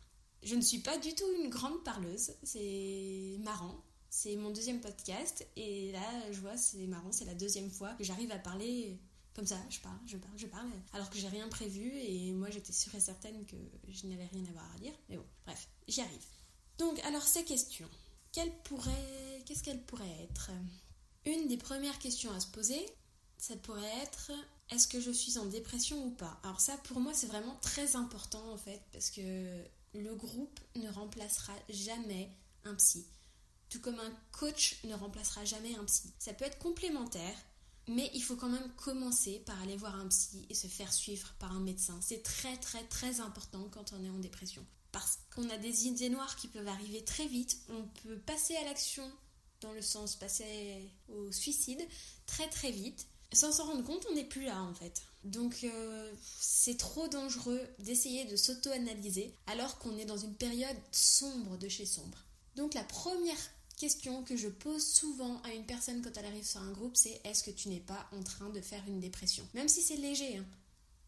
Je 0.48 0.56
ne 0.56 0.62
suis 0.62 0.80
pas 0.80 0.98
du 0.98 1.14
tout 1.14 1.26
une 1.44 1.50
grande 1.50 1.84
parleuse, 1.84 2.32
c'est 2.42 3.36
marrant. 3.44 3.84
C'est 4.10 4.38
mon 4.38 4.50
deuxième 4.50 4.80
podcast 4.80 5.46
et 5.58 5.92
là, 5.92 6.32
je 6.32 6.40
vois, 6.40 6.56
c'est 6.56 6.88
marrant, 6.88 7.12
c'est 7.12 7.26
la 7.26 7.36
deuxième 7.36 7.70
fois 7.70 7.92
que 7.96 8.06
j'arrive 8.06 8.32
à 8.32 8.40
parler 8.40 8.98
comme 9.36 9.46
ça. 9.46 9.58
Je 9.70 9.82
parle, 9.82 10.00
je 10.06 10.16
parle, 10.16 10.38
je 10.38 10.48
parle, 10.48 10.70
alors 10.94 11.10
que 11.10 11.18
j'ai 11.18 11.28
rien 11.28 11.50
prévu 11.50 11.92
et 11.98 12.32
moi 12.32 12.50
j'étais 12.50 12.72
sûre 12.72 12.96
et 12.96 13.02
certaine 13.02 13.46
que 13.46 13.58
je 13.90 14.08
n'avais 14.08 14.26
rien 14.28 14.46
à 14.46 14.52
voir 14.54 14.72
à 14.74 14.80
dire. 14.80 14.94
Mais 15.10 15.18
bon, 15.18 15.26
bref, 15.46 15.68
j'y 15.90 16.00
arrive. 16.00 16.26
Donc, 16.78 16.98
alors 17.04 17.24
ces 17.24 17.44
questions, 17.44 17.90
qu'est-ce 18.32 19.64
qu'elles 19.64 19.84
pourraient 19.84 20.24
être? 20.24 20.52
Une 21.26 21.50
des 21.50 21.58
premières 21.58 22.00
questions 22.00 22.32
à 22.32 22.40
se 22.40 22.48
poser, 22.48 22.86
ça 23.38 23.58
pourrait 23.58 23.98
être 24.02 24.32
est-ce 24.72 24.88
que 24.88 25.02
je 25.02 25.12
suis 25.12 25.38
en 25.38 25.46
dépression 25.46 26.06
ou 26.06 26.12
pas? 26.12 26.40
Alors 26.44 26.62
ça, 26.62 26.78
pour 26.86 27.02
moi, 27.02 27.14
c'est 27.14 27.28
vraiment 27.28 27.58
très 27.62 27.98
important 27.98 28.50
en 28.54 28.58
fait, 28.58 28.82
parce 28.94 29.10
que 29.10 29.62
le 29.98 30.16
groupe 30.16 30.60
ne 30.76 30.90
remplacera 30.90 31.54
jamais 31.70 32.30
un 32.64 32.76
psy. 32.76 33.06
Tout 33.70 33.82
comme 33.82 34.00
un 34.00 34.12
coach 34.32 34.78
ne 34.86 34.94
remplacera 34.94 35.44
jamais 35.44 35.76
un 35.76 35.84
psy. 35.86 36.14
Ça 36.20 36.34
peut 36.34 36.46
être 36.46 36.60
complémentaire, 36.60 37.36
mais 37.88 38.10
il 38.14 38.22
faut 38.22 38.36
quand 38.36 38.50
même 38.50 38.72
commencer 38.76 39.40
par 39.46 39.62
aller 39.62 39.76
voir 39.76 39.96
un 39.96 40.08
psy 40.08 40.46
et 40.50 40.54
se 40.54 40.68
faire 40.68 40.94
suivre 40.94 41.34
par 41.40 41.52
un 41.52 41.60
médecin. 41.60 42.00
C'est 42.02 42.24
très 42.24 42.58
très 42.58 42.84
très 42.86 43.20
important 43.20 43.68
quand 43.72 43.94
on 43.94 44.04
est 44.04 44.10
en 44.10 44.20
dépression. 44.20 44.66
parce 44.92 45.20
qu'on 45.36 45.50
a 45.50 45.58
des 45.58 45.88
idées 45.88 46.10
noires 46.10 46.36
qui 46.38 46.48
peuvent 46.48 46.68
arriver 46.68 47.04
très 47.04 47.28
vite. 47.28 47.60
On 47.70 47.84
peut 48.04 48.18
passer 48.20 48.56
à 48.56 48.64
l'action 48.64 49.10
dans 49.62 49.74
le 49.74 49.82
sens 49.82 50.16
passer 50.16 50.90
au 51.10 51.32
suicide 51.32 51.82
très 52.26 52.48
très 52.50 52.72
vite. 52.72 53.08
Sans 53.34 53.52
s'en 53.52 53.66
rendre 53.66 53.84
compte, 53.84 54.06
on 54.10 54.16
n'est 54.16 54.24
plus 54.24 54.46
là 54.46 54.62
en 54.62 54.74
fait. 54.74 55.02
Donc 55.24 55.64
euh, 55.64 56.12
c'est 56.40 56.78
trop 56.78 57.08
dangereux 57.08 57.62
d'essayer 57.80 58.26
de 58.26 58.36
s'auto-analyser 58.36 59.34
alors 59.48 59.78
qu'on 59.80 59.98
est 59.98 60.06
dans 60.06 60.18
une 60.18 60.34
période 60.34 60.78
sombre 60.92 61.58
de 61.58 61.68
chez 61.68 61.86
sombre. 61.86 62.18
Donc 62.56 62.74
la 62.74 62.84
première 62.84 63.38
question 63.78 64.24
que 64.24 64.36
je 64.36 64.48
pose 64.48 64.86
souvent 64.86 65.42
à 65.44 65.54
une 65.54 65.66
personne 65.66 66.02
quand 66.02 66.18
elle 66.18 66.26
arrive 66.26 66.48
sur 66.48 66.62
un 66.62 66.72
groupe, 66.72 66.96
c'est 66.96 67.22
est-ce 67.24 67.44
que 67.44 67.52
tu 67.52 67.70
n'es 67.70 67.80
pas 67.80 68.08
en 68.12 68.24
train 68.24 68.50
de 68.50 68.62
faire 68.62 68.84
une 68.88 69.00
dépression? 69.00 69.48
Même 69.54 69.68
si 69.68 69.82
c'est 69.82 69.98
léger, 69.98 70.38
hein, 70.38 70.46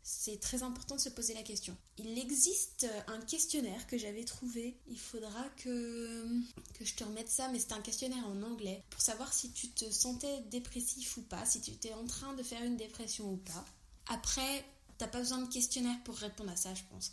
c'est 0.03 0.39
très 0.39 0.63
important 0.63 0.95
de 0.95 1.01
se 1.01 1.09
poser 1.09 1.33
la 1.33 1.43
question. 1.43 1.75
Il 1.97 2.17
existe 2.17 2.87
un 3.07 3.19
questionnaire 3.21 3.85
que 3.87 3.97
j'avais 3.97 4.23
trouvé. 4.23 4.77
Il 4.87 4.99
faudra 4.99 5.43
que, 5.57 6.25
que 6.73 6.85
je 6.85 6.95
te 6.95 7.03
remette 7.03 7.29
ça, 7.29 7.47
mais 7.49 7.59
c'est 7.59 7.73
un 7.73 7.81
questionnaire 7.81 8.25
en 8.25 8.41
anglais 8.41 8.83
pour 8.89 9.01
savoir 9.01 9.33
si 9.33 9.51
tu 9.51 9.69
te 9.69 9.89
sentais 9.91 10.41
dépressif 10.51 11.17
ou 11.17 11.21
pas, 11.21 11.45
si 11.45 11.61
tu 11.61 11.71
étais 11.71 11.93
en 11.93 12.05
train 12.05 12.33
de 12.33 12.43
faire 12.43 12.63
une 12.63 12.77
dépression 12.77 13.31
ou 13.31 13.37
pas. 13.37 13.65
Après, 14.07 14.65
t'as 14.97 15.07
pas 15.07 15.19
besoin 15.19 15.39
de 15.39 15.51
questionnaire 15.51 16.01
pour 16.03 16.15
répondre 16.15 16.51
à 16.51 16.55
ça, 16.55 16.73
je 16.73 16.83
pense. 16.89 17.11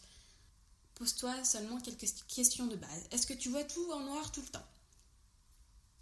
Pose-toi 0.95 1.45
seulement 1.45 1.79
quelques 1.81 2.07
questions 2.29 2.67
de 2.67 2.77
base. 2.77 3.03
Est-ce 3.11 3.27
que 3.27 3.35
tu 3.35 3.51
vois 3.51 3.65
tout 3.65 3.93
en 3.93 4.01
noir 4.01 4.33
tout 4.33 4.41
le 4.41 4.49
temps? 4.49 4.67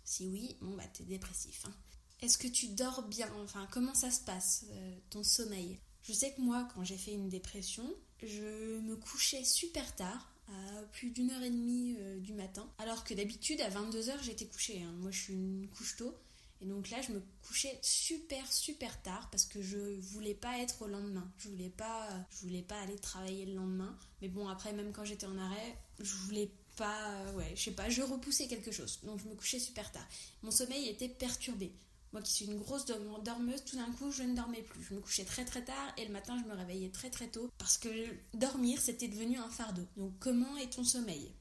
Si 0.05 0.29
oui, 0.29 0.57
bon 0.61 0.77
bah 0.77 0.87
t'es 0.93 1.03
dépressif. 1.03 1.65
Hein. 1.67 1.75
Est-ce 2.21 2.39
que 2.39 2.47
tu 2.47 2.69
dors 2.69 3.03
bien? 3.03 3.29
Enfin, 3.43 3.67
comment 3.73 3.95
ça 3.95 4.11
se 4.11 4.21
passe, 4.21 4.65
euh, 4.71 4.99
ton 5.11 5.25
sommeil? 5.25 5.81
Je 6.05 6.13
sais 6.13 6.33
que 6.33 6.41
moi, 6.41 6.69
quand 6.75 6.85
j'ai 6.85 6.99
fait 6.99 7.13
une 7.13 7.31
dépression, 7.31 7.91
je 8.23 8.79
me 8.81 8.95
couchais 8.95 9.43
super 9.43 9.97
tard, 9.97 10.31
à 10.49 10.83
plus 10.93 11.11
d'une 11.11 11.31
heure 11.31 11.43
et 11.43 11.51
demie 11.51 11.97
euh, 11.99 12.21
du 12.21 12.35
matin, 12.35 12.69
alors 12.79 13.05
que 13.05 13.15
d'habitude, 13.15 13.61
à 13.63 13.71
22h, 13.71 14.23
j'étais 14.23 14.45
couchée. 14.45 14.83
Hein. 14.83 14.93
Moi, 14.99 15.11
je 15.11 15.23
suis 15.23 15.33
une 15.33 15.67
couche 15.69 15.97
tôt. 15.97 16.15
Et 16.61 16.67
donc 16.67 16.91
là, 16.91 17.01
je 17.01 17.13
me 17.13 17.23
couchais 17.43 17.79
super 17.83 18.51
super 18.53 19.03
tard 19.03 19.29
parce 19.31 19.45
que 19.45 19.61
je 19.61 19.79
voulais 20.01 20.35
pas 20.35 20.59
être 20.59 20.83
au 20.83 20.87
lendemain. 20.87 21.31
Je 21.39 21.49
voulais 21.49 21.71
pas, 21.71 22.09
je 22.31 22.47
voulais 22.47 22.63
pas 22.63 22.81
aller 22.81 22.97
travailler 22.97 23.47
le 23.47 23.55
lendemain. 23.55 23.99
Mais 24.23 24.29
bon, 24.29 24.49
après, 24.49 24.73
même 24.73 24.93
quand 24.93 25.05
j'étais 25.05 25.27
en 25.27 25.37
arrêt, 25.37 25.79
je 25.99 26.15
voulais 26.15 26.51
pas, 26.77 27.33
ouais, 27.33 27.53
je 27.55 27.65
sais 27.65 27.71
pas, 27.73 27.89
je 27.89 28.03
repoussais 28.03 28.47
quelque 28.47 28.71
chose. 28.71 29.01
Donc 29.03 29.21
je 29.21 29.29
me 29.29 29.35
couchais 29.35 29.59
super 29.59 29.91
tard. 29.91 30.07
Mon 30.43 30.51
sommeil 30.51 30.89
était 30.89 31.09
perturbé. 31.09 31.73
Moi 32.15 32.23
qui 32.23 32.33
suis 32.33 32.45
une 32.45 32.61
grosse 32.61 32.85
dormeuse, 32.87 33.65
tout 33.65 33.75
d'un 33.75 33.91
coup, 33.91 34.13
je 34.13 34.23
ne 34.23 34.37
dormais 34.37 34.63
plus. 34.63 34.85
Je 34.85 34.95
me 34.95 35.01
couchais 35.01 35.25
très 35.25 35.45
très 35.45 35.65
tard 35.65 35.93
et 35.97 36.07
le 36.07 36.13
matin, 36.13 36.41
je 36.41 36.49
me 36.49 36.55
réveillais 36.55 36.91
très 36.91 37.11
très 37.11 37.29
tôt 37.29 37.51
parce 37.59 37.77
que 37.77 37.89
dormir, 38.35 38.81
c'était 38.81 39.09
devenu 39.09 39.37
un 39.37 39.51
fardeau. 39.51 39.85
Donc 39.97 40.17
comment 40.21 40.57
est 40.59 40.73
ton 40.73 40.85
sommeil? 40.85 41.35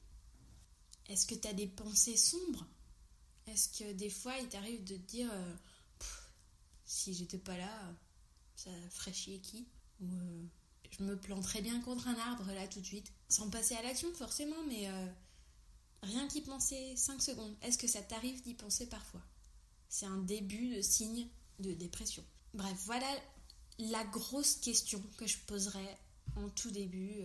Est-ce 1.08 1.28
que 1.28 1.36
tu 1.36 1.46
as 1.46 1.52
des 1.52 1.68
pensées 1.68 2.16
sombres? 2.16 2.66
Est-ce 3.46 3.68
que 3.68 3.92
des 3.92 4.10
fois 4.10 4.36
il 4.38 4.48
t'arrive 4.48 4.82
de 4.82 4.96
te 4.96 5.02
dire 5.02 5.30
euh, 5.32 5.54
si 6.84 7.14
j'étais 7.14 7.38
pas 7.38 7.56
là, 7.56 7.94
ça 8.56 8.70
ferait 8.90 9.12
chier 9.12 9.38
qui? 9.38 9.68
Ou 10.00 10.06
euh, 10.06 10.42
je 10.90 11.04
me 11.04 11.16
planterais 11.16 11.62
bien 11.62 11.80
contre 11.82 12.08
un 12.08 12.18
arbre 12.18 12.50
là 12.52 12.66
tout 12.66 12.80
de 12.80 12.86
suite, 12.86 13.12
sans 13.28 13.48
passer 13.48 13.76
à 13.76 13.82
l'action 13.82 14.12
forcément, 14.14 14.64
mais 14.66 14.88
euh, 14.88 15.06
rien 16.02 16.26
qu'y 16.26 16.40
penser 16.40 16.96
5 16.96 17.22
secondes. 17.22 17.54
Est-ce 17.62 17.78
que 17.78 17.86
ça 17.86 18.02
t'arrive 18.02 18.42
d'y 18.42 18.54
penser 18.54 18.88
parfois? 18.88 19.22
C'est 19.94 20.06
un 20.06 20.18
début 20.18 20.74
de 20.74 20.82
signe 20.82 21.28
de 21.60 21.72
dépression. 21.72 22.24
Bref, 22.52 22.76
voilà 22.84 23.06
la 23.78 24.02
grosse 24.02 24.56
question 24.56 25.00
que 25.16 25.24
je 25.24 25.38
poserais 25.46 25.98
en 26.34 26.48
tout 26.48 26.72
début 26.72 27.22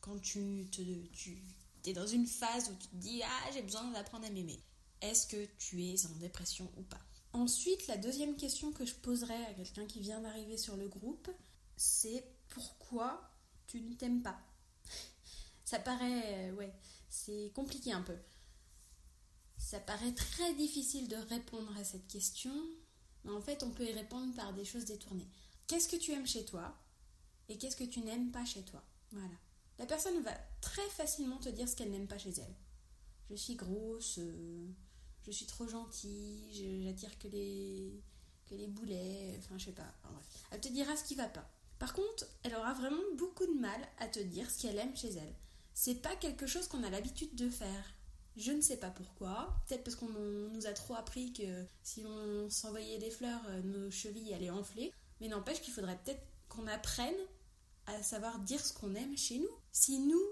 quand 0.00 0.20
tu, 0.20 0.68
te, 0.70 0.82
tu 1.16 1.42
es 1.84 1.92
dans 1.92 2.06
une 2.06 2.28
phase 2.28 2.70
où 2.70 2.74
tu 2.76 2.86
te 2.86 2.94
dis 2.94 3.22
Ah, 3.24 3.50
j'ai 3.52 3.62
besoin 3.62 3.90
d'apprendre 3.90 4.24
à 4.24 4.30
m'aimer 4.30 4.60
est-ce 5.00 5.26
que 5.26 5.48
tu 5.58 5.82
es 5.82 6.06
en 6.06 6.16
dépression 6.20 6.70
ou 6.76 6.82
pas? 6.82 7.00
Ensuite, 7.32 7.88
la 7.88 7.96
deuxième 7.96 8.36
question 8.36 8.70
que 8.70 8.86
je 8.86 8.94
poserais 8.94 9.44
à 9.46 9.54
quelqu'un 9.54 9.86
qui 9.86 9.98
vient 9.98 10.20
d'arriver 10.20 10.56
sur 10.56 10.76
le 10.76 10.86
groupe, 10.86 11.28
c'est 11.76 12.24
pourquoi 12.50 13.28
tu 13.66 13.80
ne 13.80 13.94
t'aimes 13.94 14.22
pas? 14.22 14.38
Ça 15.64 15.80
paraît, 15.80 16.50
euh, 16.50 16.54
ouais, 16.54 16.72
c'est 17.08 17.50
compliqué 17.52 17.92
un 17.92 18.02
peu. 18.02 18.16
Ça 19.62 19.78
paraît 19.80 20.12
très 20.12 20.52
difficile 20.54 21.08
de 21.08 21.16
répondre 21.16 21.74
à 21.78 21.84
cette 21.84 22.06
question, 22.08 22.52
mais 23.24 23.30
en 23.30 23.40
fait, 23.40 23.62
on 23.62 23.70
peut 23.70 23.86
y 23.86 23.92
répondre 23.92 24.34
par 24.34 24.52
des 24.52 24.66
choses 24.66 24.84
détournées. 24.84 25.28
Qu'est-ce 25.66 25.88
que 25.88 25.96
tu 25.96 26.12
aimes 26.12 26.26
chez 26.26 26.44
toi 26.44 26.76
et 27.48 27.56
qu'est-ce 27.56 27.76
que 27.76 27.84
tu 27.84 28.00
n'aimes 28.00 28.32
pas 28.32 28.44
chez 28.44 28.62
toi? 28.64 28.82
Voilà. 29.12 29.34
La 29.78 29.86
personne 29.86 30.20
va 30.22 30.34
très 30.60 30.86
facilement 30.90 31.38
te 31.38 31.48
dire 31.48 31.68
ce 31.68 31.76
qu'elle 31.76 31.90
n'aime 31.90 32.08
pas 32.08 32.18
chez 32.18 32.34
elle. 32.36 32.54
Je 33.30 33.36
suis 33.36 33.54
grosse, 33.54 34.18
euh, 34.18 34.68
je 35.24 35.30
suis 35.30 35.46
trop 35.46 35.66
gentille, 35.66 36.84
j'attire 36.84 37.16
que 37.18 37.28
les, 37.28 38.02
que 38.46 38.56
les 38.56 38.66
boulets, 38.66 39.36
enfin 39.38 39.56
je 39.56 39.66
sais 39.66 39.72
pas. 39.72 39.94
Elle 40.50 40.60
te 40.60 40.68
dira 40.68 40.96
ce 40.96 41.04
qui 41.04 41.14
va 41.14 41.28
pas. 41.28 41.48
Par 41.78 41.94
contre, 41.94 42.26
elle 42.42 42.56
aura 42.56 42.74
vraiment 42.74 43.02
beaucoup 43.16 43.46
de 43.46 43.58
mal 43.58 43.80
à 44.00 44.08
te 44.08 44.20
dire 44.20 44.50
ce 44.50 44.60
qu'elle 44.60 44.78
aime 44.78 44.96
chez 44.96 45.12
elle. 45.12 45.34
C'est 45.72 46.02
pas 46.02 46.16
quelque 46.16 46.46
chose 46.46 46.68
qu'on 46.68 46.82
a 46.82 46.90
l'habitude 46.90 47.34
de 47.36 47.48
faire. 47.48 47.94
Je 48.36 48.52
ne 48.52 48.60
sais 48.60 48.78
pas 48.78 48.90
pourquoi. 48.90 49.54
Peut-être 49.66 49.84
parce 49.84 49.96
qu'on 49.96 50.08
nous 50.08 50.66
a 50.66 50.72
trop 50.72 50.94
appris 50.94 51.32
que 51.32 51.64
si 51.82 52.04
on 52.06 52.48
s'envoyait 52.50 52.98
des 52.98 53.10
fleurs, 53.10 53.42
euh, 53.48 53.62
nos 53.62 53.90
chevilles 53.90 54.32
allaient 54.34 54.50
enfler. 54.50 54.92
Mais 55.20 55.28
n'empêche 55.28 55.60
qu'il 55.60 55.72
faudrait 55.72 55.98
peut-être 56.04 56.22
qu'on 56.48 56.66
apprenne 56.66 57.14
à 57.86 58.02
savoir 58.02 58.38
dire 58.40 58.64
ce 58.64 58.72
qu'on 58.72 58.94
aime 58.94 59.16
chez 59.16 59.38
nous. 59.38 59.50
Si 59.72 59.98
nous, 59.98 60.22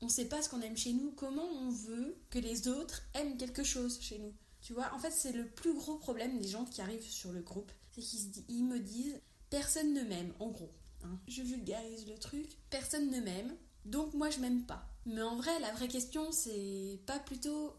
on 0.00 0.08
sait 0.08 0.26
pas 0.26 0.42
ce 0.42 0.48
qu'on 0.48 0.62
aime 0.62 0.76
chez 0.76 0.92
nous, 0.92 1.12
comment 1.12 1.44
on 1.44 1.70
veut 1.70 2.16
que 2.30 2.38
les 2.38 2.68
autres 2.68 3.02
aiment 3.14 3.36
quelque 3.36 3.64
chose 3.64 4.00
chez 4.00 4.18
nous? 4.18 4.34
Tu 4.60 4.72
vois, 4.72 4.92
en 4.94 4.98
fait, 4.98 5.10
c'est 5.10 5.32
le 5.32 5.48
plus 5.48 5.74
gros 5.74 5.96
problème 5.96 6.38
des 6.38 6.48
gens 6.48 6.64
qui 6.64 6.80
arrivent 6.80 7.02
sur 7.02 7.32
le 7.32 7.42
groupe. 7.42 7.72
C'est 7.92 8.00
qu'ils 8.02 8.64
me 8.64 8.78
disent 8.78 9.20
personne 9.48 9.92
ne 9.92 10.02
m'aime, 10.02 10.32
en 10.38 10.48
gros. 10.48 10.72
Hein. 11.04 11.18
Je 11.28 11.42
vulgarise 11.42 12.06
le 12.06 12.18
truc. 12.18 12.46
Personne 12.70 13.10
ne 13.10 13.20
m'aime, 13.20 13.56
donc 13.84 14.14
moi 14.14 14.30
je 14.30 14.38
m'aime 14.40 14.64
pas. 14.64 14.89
Mais 15.06 15.22
en 15.22 15.36
vrai, 15.36 15.58
la 15.60 15.72
vraie 15.72 15.88
question, 15.88 16.30
c'est 16.30 17.00
pas 17.06 17.18
plutôt. 17.18 17.74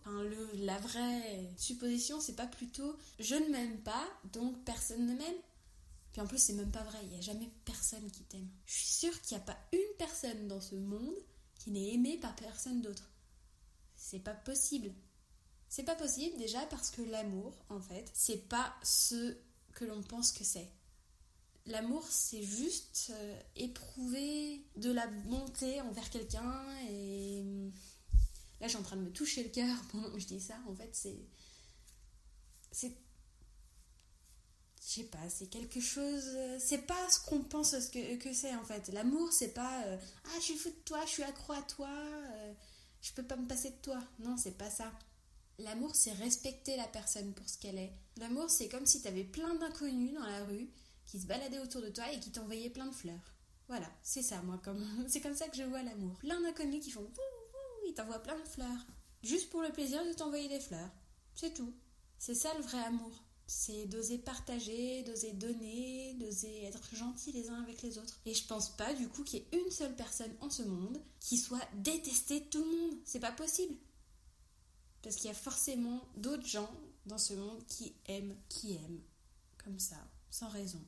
La 0.55 0.77
vraie 0.79 1.49
supposition, 1.57 2.19
c'est 2.19 2.35
pas 2.35 2.47
plutôt 2.47 2.97
je 3.19 3.35
ne 3.35 3.49
m'aime 3.49 3.81
pas, 3.83 4.07
donc 4.33 4.63
personne 4.63 5.05
ne 5.05 5.13
m'aime. 5.13 5.41
Puis 6.11 6.21
en 6.21 6.27
plus, 6.27 6.39
c'est 6.39 6.53
même 6.53 6.71
pas 6.71 6.83
vrai, 6.83 6.99
il 7.03 7.09
n'y 7.09 7.17
a 7.17 7.21
jamais 7.21 7.49
personne 7.63 8.09
qui 8.11 8.23
t'aime. 8.23 8.49
Je 8.65 8.73
suis 8.73 8.87
sûre 8.87 9.21
qu'il 9.21 9.37
n'y 9.37 9.43
a 9.43 9.45
pas 9.45 9.57
une 9.71 9.97
personne 9.97 10.47
dans 10.47 10.59
ce 10.59 10.75
monde 10.75 11.15
qui 11.55 11.71
n'est 11.71 11.93
aimé 11.93 12.17
par 12.17 12.35
personne 12.35 12.81
d'autre. 12.81 13.09
C'est 13.95 14.19
pas 14.19 14.33
possible. 14.33 14.91
C'est 15.69 15.83
pas 15.83 15.95
possible 15.95 16.37
déjà 16.37 16.65
parce 16.65 16.89
que 16.89 17.01
l'amour, 17.01 17.53
en 17.69 17.79
fait, 17.79 18.09
c'est 18.13 18.49
pas 18.49 18.75
ce 18.83 19.37
que 19.73 19.85
l'on 19.85 20.01
pense 20.01 20.33
que 20.33 20.43
c'est. 20.43 20.69
L'amour, 21.67 22.05
c'est 22.09 22.41
juste 22.41 23.11
euh, 23.11 23.39
éprouver 23.55 24.65
de 24.77 24.91
la 24.91 25.07
bonté 25.07 25.79
envers 25.81 26.09
quelqu'un 26.09 26.65
et 26.89 27.43
là, 28.59 28.67
je 28.67 28.69
suis 28.69 28.77
en 28.77 28.83
train 28.83 28.95
de 28.95 29.03
me 29.03 29.11
toucher 29.11 29.43
le 29.43 29.49
cœur 29.49 29.75
pendant 29.91 30.11
que 30.11 30.19
je 30.19 30.27
dis 30.27 30.41
ça. 30.41 30.55
En 30.67 30.75
fait, 30.75 30.89
c'est 30.93 31.19
c'est 32.71 32.95
je 34.91 34.95
sais 34.95 35.03
pas, 35.03 35.29
c'est 35.29 35.47
quelque 35.47 35.79
chose. 35.79 36.37
C'est 36.59 36.85
pas 36.85 37.09
ce 37.09 37.19
qu'on 37.21 37.43
pense 37.43 37.71
que, 37.89 38.15
que 38.17 38.33
c'est 38.33 38.53
en 38.55 38.63
fait. 38.63 38.89
L'amour, 38.89 39.31
c'est 39.31 39.53
pas 39.53 39.83
euh, 39.85 39.97
Ah, 40.25 40.39
je 40.39 40.45
suis 40.45 40.57
fou 40.57 40.69
de 40.69 40.75
toi, 40.83 40.99
je 41.05 41.11
suis 41.11 41.23
accro 41.23 41.53
à 41.53 41.61
toi, 41.61 41.89
euh, 41.89 42.53
je 43.01 43.13
peux 43.13 43.23
pas 43.23 43.35
me 43.35 43.47
passer 43.47 43.69
de 43.69 43.75
toi. 43.75 43.99
Non, 44.19 44.35
c'est 44.37 44.57
pas 44.57 44.69
ça. 44.69 44.91
L'amour, 45.59 45.95
c'est 45.95 46.13
respecter 46.13 46.75
la 46.75 46.87
personne 46.87 47.33
pour 47.33 47.47
ce 47.47 47.57
qu'elle 47.57 47.77
est. 47.77 47.93
L'amour, 48.17 48.49
c'est 48.49 48.67
comme 48.67 48.85
si 48.85 49.01
t'avais 49.01 49.23
plein 49.23 49.53
d'inconnus 49.55 50.13
dans 50.13 50.25
la 50.25 50.43
rue 50.45 50.69
qui 51.11 51.19
se 51.19 51.27
baladaient 51.27 51.59
autour 51.59 51.81
de 51.81 51.89
toi 51.89 52.09
et 52.11 52.19
qui 52.21 52.31
t'envoyaient 52.31 52.69
plein 52.69 52.87
de 52.87 52.95
fleurs. 52.95 53.35
Voilà, 53.67 53.91
c'est 54.01 54.21
ça, 54.21 54.41
moi, 54.43 54.61
c'est 55.09 55.19
comme 55.19 55.35
ça 55.35 55.49
que 55.49 55.57
je 55.57 55.63
vois 55.63 55.83
l'amour. 55.83 56.17
Plein 56.19 56.39
d'inconnus 56.41 56.83
qui 56.83 56.91
font 56.91 57.05
ils 57.85 57.93
t'envoient 57.93 58.23
plein 58.23 58.39
de 58.39 58.47
fleurs. 58.47 58.87
Juste 59.21 59.49
pour 59.49 59.61
le 59.61 59.71
plaisir 59.71 60.05
de 60.05 60.13
t'envoyer 60.13 60.47
des 60.47 60.61
fleurs. 60.61 60.89
C'est 61.35 61.53
tout. 61.53 61.73
C'est 62.17 62.35
ça 62.35 62.53
le 62.55 62.63
vrai 62.63 62.81
amour 62.85 63.11
c'est 63.51 63.85
d'oser 63.87 64.17
partager, 64.17 65.03
d'oser 65.03 65.33
donner, 65.33 66.13
d'oser 66.13 66.63
être 66.63 66.95
gentil 66.95 67.33
les 67.33 67.49
uns 67.49 67.61
avec 67.61 67.81
les 67.81 67.97
autres. 67.97 68.17
Et 68.25 68.33
je 68.33 68.47
pense 68.47 68.69
pas 68.77 68.93
du 68.93 69.09
coup 69.09 69.25
qu'il 69.25 69.39
y 69.39 69.41
ait 69.41 69.59
une 69.59 69.71
seule 69.71 69.93
personne 69.93 70.33
en 70.39 70.49
ce 70.49 70.63
monde 70.63 70.97
qui 71.19 71.37
soit 71.37 71.67
détestée 71.75 72.39
de 72.39 72.45
tout 72.45 72.63
le 72.63 72.77
monde. 72.77 72.97
C'est 73.03 73.19
pas 73.19 73.33
possible. 73.33 73.75
Parce 75.01 75.17
qu'il 75.17 75.25
y 75.25 75.31
a 75.31 75.33
forcément 75.33 76.01
d'autres 76.15 76.47
gens 76.47 76.71
dans 77.05 77.17
ce 77.17 77.33
monde 77.33 77.61
qui 77.67 77.93
aiment, 78.07 78.37
qui 78.47 78.75
aiment, 78.75 79.01
comme 79.65 79.79
ça, 79.79 79.97
sans 80.29 80.47
raison, 80.47 80.81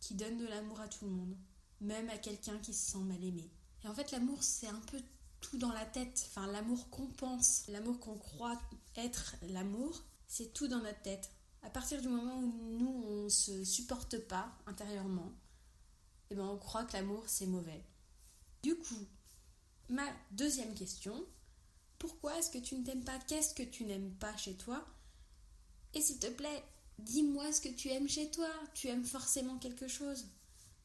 qui 0.00 0.14
donnent 0.14 0.38
de 0.38 0.46
l'amour 0.46 0.80
à 0.80 0.88
tout 0.88 1.04
le 1.04 1.10
monde, 1.10 1.36
même 1.80 2.08
à 2.10 2.18
quelqu'un 2.18 2.58
qui 2.58 2.72
se 2.72 2.92
sent 2.92 2.98
mal 2.98 3.22
aimé. 3.22 3.50
Et 3.84 3.88
en 3.88 3.94
fait, 3.94 4.10
l'amour, 4.10 4.42
c'est 4.42 4.68
un 4.68 4.80
peu 4.90 5.00
tout 5.40 5.58
dans 5.58 5.72
la 5.72 5.86
tête. 5.86 6.24
Enfin, 6.28 6.46
l'amour 6.48 6.90
qu'on 6.90 7.06
pense, 7.06 7.66
l'amour 7.68 7.98
qu'on 8.00 8.18
croit 8.18 8.60
être 8.96 9.36
l'amour, 9.42 10.02
c'est 10.26 10.52
tout 10.52 10.68
dans 10.68 10.80
notre 10.80 11.02
tête. 11.02 11.30
À 11.62 11.70
partir 11.70 12.00
du 12.00 12.08
moment 12.08 12.38
où 12.38 12.52
nous, 12.78 13.04
on 13.06 13.28
se 13.28 13.64
supporte 13.64 14.18
pas 14.18 14.52
intérieurement, 14.66 15.32
eh 16.30 16.34
ben 16.34 16.44
on 16.44 16.58
croit 16.58 16.84
que 16.84 16.92
l'amour, 16.94 17.24
c'est 17.26 17.46
mauvais. 17.46 17.84
Du 18.62 18.76
coup, 18.76 19.06
ma 19.88 20.06
deuxième 20.32 20.74
question, 20.74 21.24
pourquoi 21.98 22.38
est-ce 22.38 22.50
que 22.50 22.58
tu 22.58 22.76
ne 22.76 22.84
t'aimes 22.84 23.04
pas? 23.04 23.18
Qu'est-ce 23.26 23.54
que 23.54 23.62
tu 23.62 23.84
n'aimes 23.84 24.14
pas 24.14 24.36
chez 24.36 24.56
toi? 24.56 24.84
Et 25.94 26.00
s'il 26.00 26.18
te 26.18 26.28
plaît, 26.28 26.64
dis-moi 26.98 27.52
ce 27.52 27.60
que 27.60 27.68
tu 27.68 27.88
aimes 27.88 28.08
chez 28.08 28.30
toi. 28.30 28.48
Tu 28.74 28.88
aimes 28.88 29.04
forcément 29.04 29.58
quelque 29.58 29.88
chose. 29.88 30.26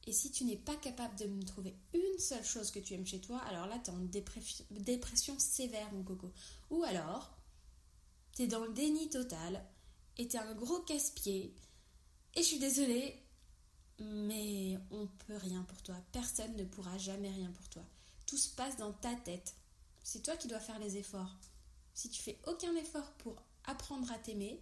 Et 0.06 0.12
si 0.12 0.32
tu 0.32 0.44
n'es 0.44 0.58
pas 0.58 0.76
capable 0.76 1.18
de 1.18 1.26
me 1.26 1.44
trouver 1.44 1.76
une 1.94 2.20
seule 2.20 2.44
chose 2.44 2.72
que 2.72 2.80
tu 2.80 2.94
aimes 2.94 3.08
chez 3.08 3.22
toi, 3.22 3.40
alors 3.48 3.68
là, 3.68 3.80
tu 3.80 3.90
es 3.90 3.94
en 3.94 4.00
dépression, 4.72 5.40
sévère, 5.40 5.92
mon 5.94 6.04
coco. 6.04 6.32
Ou 6.70 6.84
alors, 6.84 7.38
tu 8.36 8.44
es 8.44 8.48
dans 8.48 8.66
le 8.66 8.74
déni 8.74 9.10
total 9.10 9.64
et 10.18 10.28
tu 10.28 10.36
es 10.36 10.40
un 10.40 10.54
gros 10.56 10.80
casse-pied. 10.80 11.56
Et 12.36 12.42
je 12.42 12.48
suis 12.48 12.60
désolée, 12.60 13.16
mais 14.00 14.78
on 14.92 15.08
peut 15.08 15.38
rien 15.38 15.64
pour 15.64 15.82
toi. 15.84 15.96
Personne 16.12 16.56
ne 16.58 16.66
pourra 16.66 16.98
jamais 16.98 17.32
rien 17.32 17.52
pour 17.52 17.70
toi. 17.70 17.84
Tout 18.26 18.38
se 18.38 18.50
passe 18.50 18.76
dans 18.78 18.92
ta 18.92 19.16
tête. 19.16 19.56
C'est 20.04 20.24
toi 20.24 20.36
qui 20.36 20.50
dois 20.50 20.60
faire 20.60 20.80
les 20.80 20.98
efforts. 20.98 21.38
Si 21.94 22.10
tu 22.10 22.22
fais 22.22 22.40
aucun 22.48 22.76
effort 22.76 23.10
pour 23.20 23.42
apprendre 23.66 24.12
à 24.12 24.18
t'aimer, 24.18 24.62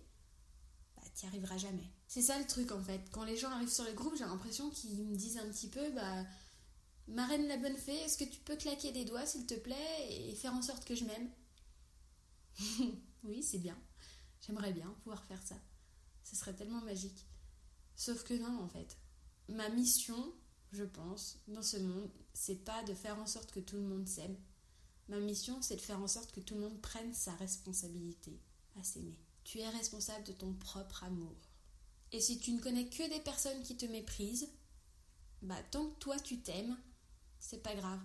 n'y 1.22 1.30
arriveras 1.30 1.58
jamais. 1.58 1.90
C'est 2.08 2.22
ça 2.22 2.38
le 2.40 2.46
truc 2.46 2.72
en 2.72 2.82
fait. 2.82 3.02
Quand 3.12 3.24
les 3.24 3.38
gens 3.38 3.50
arrivent 3.50 3.72
sur 3.72 3.86
le 3.86 3.94
groupe, 3.94 4.16
j'ai 4.18 4.26
l'impression 4.26 4.70
qu'ils 4.70 5.04
me 5.04 5.16
disent 5.16 5.38
un 5.38 5.48
petit 5.50 5.68
peu 5.68 5.92
bah, 5.92 6.26
Marraine 7.08 7.48
la 7.48 7.58
bonne 7.58 7.78
fée, 7.78 7.98
est-ce 7.98 8.18
que 8.18 8.30
tu 8.30 8.40
peux 8.40 8.56
claquer 8.56 8.92
des 8.92 9.06
doigts 9.06 9.26
s'il 9.26 9.46
te 9.46 9.56
plaît 9.56 10.08
et 10.10 10.36
faire 10.36 10.54
en 10.54 10.62
sorte 10.62 10.86
que 10.86 10.96
je 10.96 11.06
m'aime? 11.06 11.30
Oui, 13.24 13.44
c'est 13.44 13.60
bien. 13.60 13.78
J'aimerais 14.42 14.74
bien 14.74 14.90
pouvoir 15.04 15.24
faire 15.26 15.44
ça. 15.44 15.56
Ce 16.24 16.36
serait 16.36 16.56
tellement 16.56 16.82
magique. 16.82 17.28
Sauf 17.96 18.24
que 18.24 18.34
non, 18.34 18.64
en 18.64 18.68
fait. 18.68 18.98
Ma 19.48 19.70
mission, 19.70 20.34
je 20.72 20.84
pense, 20.84 21.38
dans 21.48 21.62
ce 21.62 21.78
monde, 21.78 22.10
c'est 22.34 22.64
pas 22.64 22.84
de 22.84 22.96
faire 22.96 23.20
en 23.20 23.28
sorte 23.28 23.52
que 23.52 23.60
tout 23.60 23.76
le 23.76 23.84
monde 23.84 24.08
s'aime. 24.08 24.36
Ma 25.08 25.20
mission, 25.20 25.62
c'est 25.62 25.76
de 25.76 25.82
faire 25.82 26.02
en 26.02 26.08
sorte 26.08 26.32
que 26.32 26.40
tout 26.40 26.56
le 26.56 26.62
monde 26.62 26.82
prenne 26.82 27.14
sa 27.14 27.36
responsabilité 27.36 28.40
à 28.80 28.84
s'aimer. 28.84 29.20
Tu 29.44 29.60
es 29.60 29.70
responsable 29.70 30.24
de 30.26 30.34
ton 30.34 30.54
propre 30.54 31.04
amour. 31.04 31.36
Et 32.12 32.20
si 32.20 32.40
tu 32.40 32.52
ne 32.52 32.60
connais 32.60 32.88
que 32.88 33.10
des 33.10 33.20
personnes 33.22 33.64
qui 33.64 33.78
te 33.78 33.86
méprisent, 33.86 34.50
bah 35.42 35.62
tant 35.72 35.88
que 35.90 36.00
toi 36.00 36.20
tu 36.20 36.40
t'aimes, 36.40 36.78
c'est 37.40 37.64
pas 37.64 37.76
grave. 37.76 38.02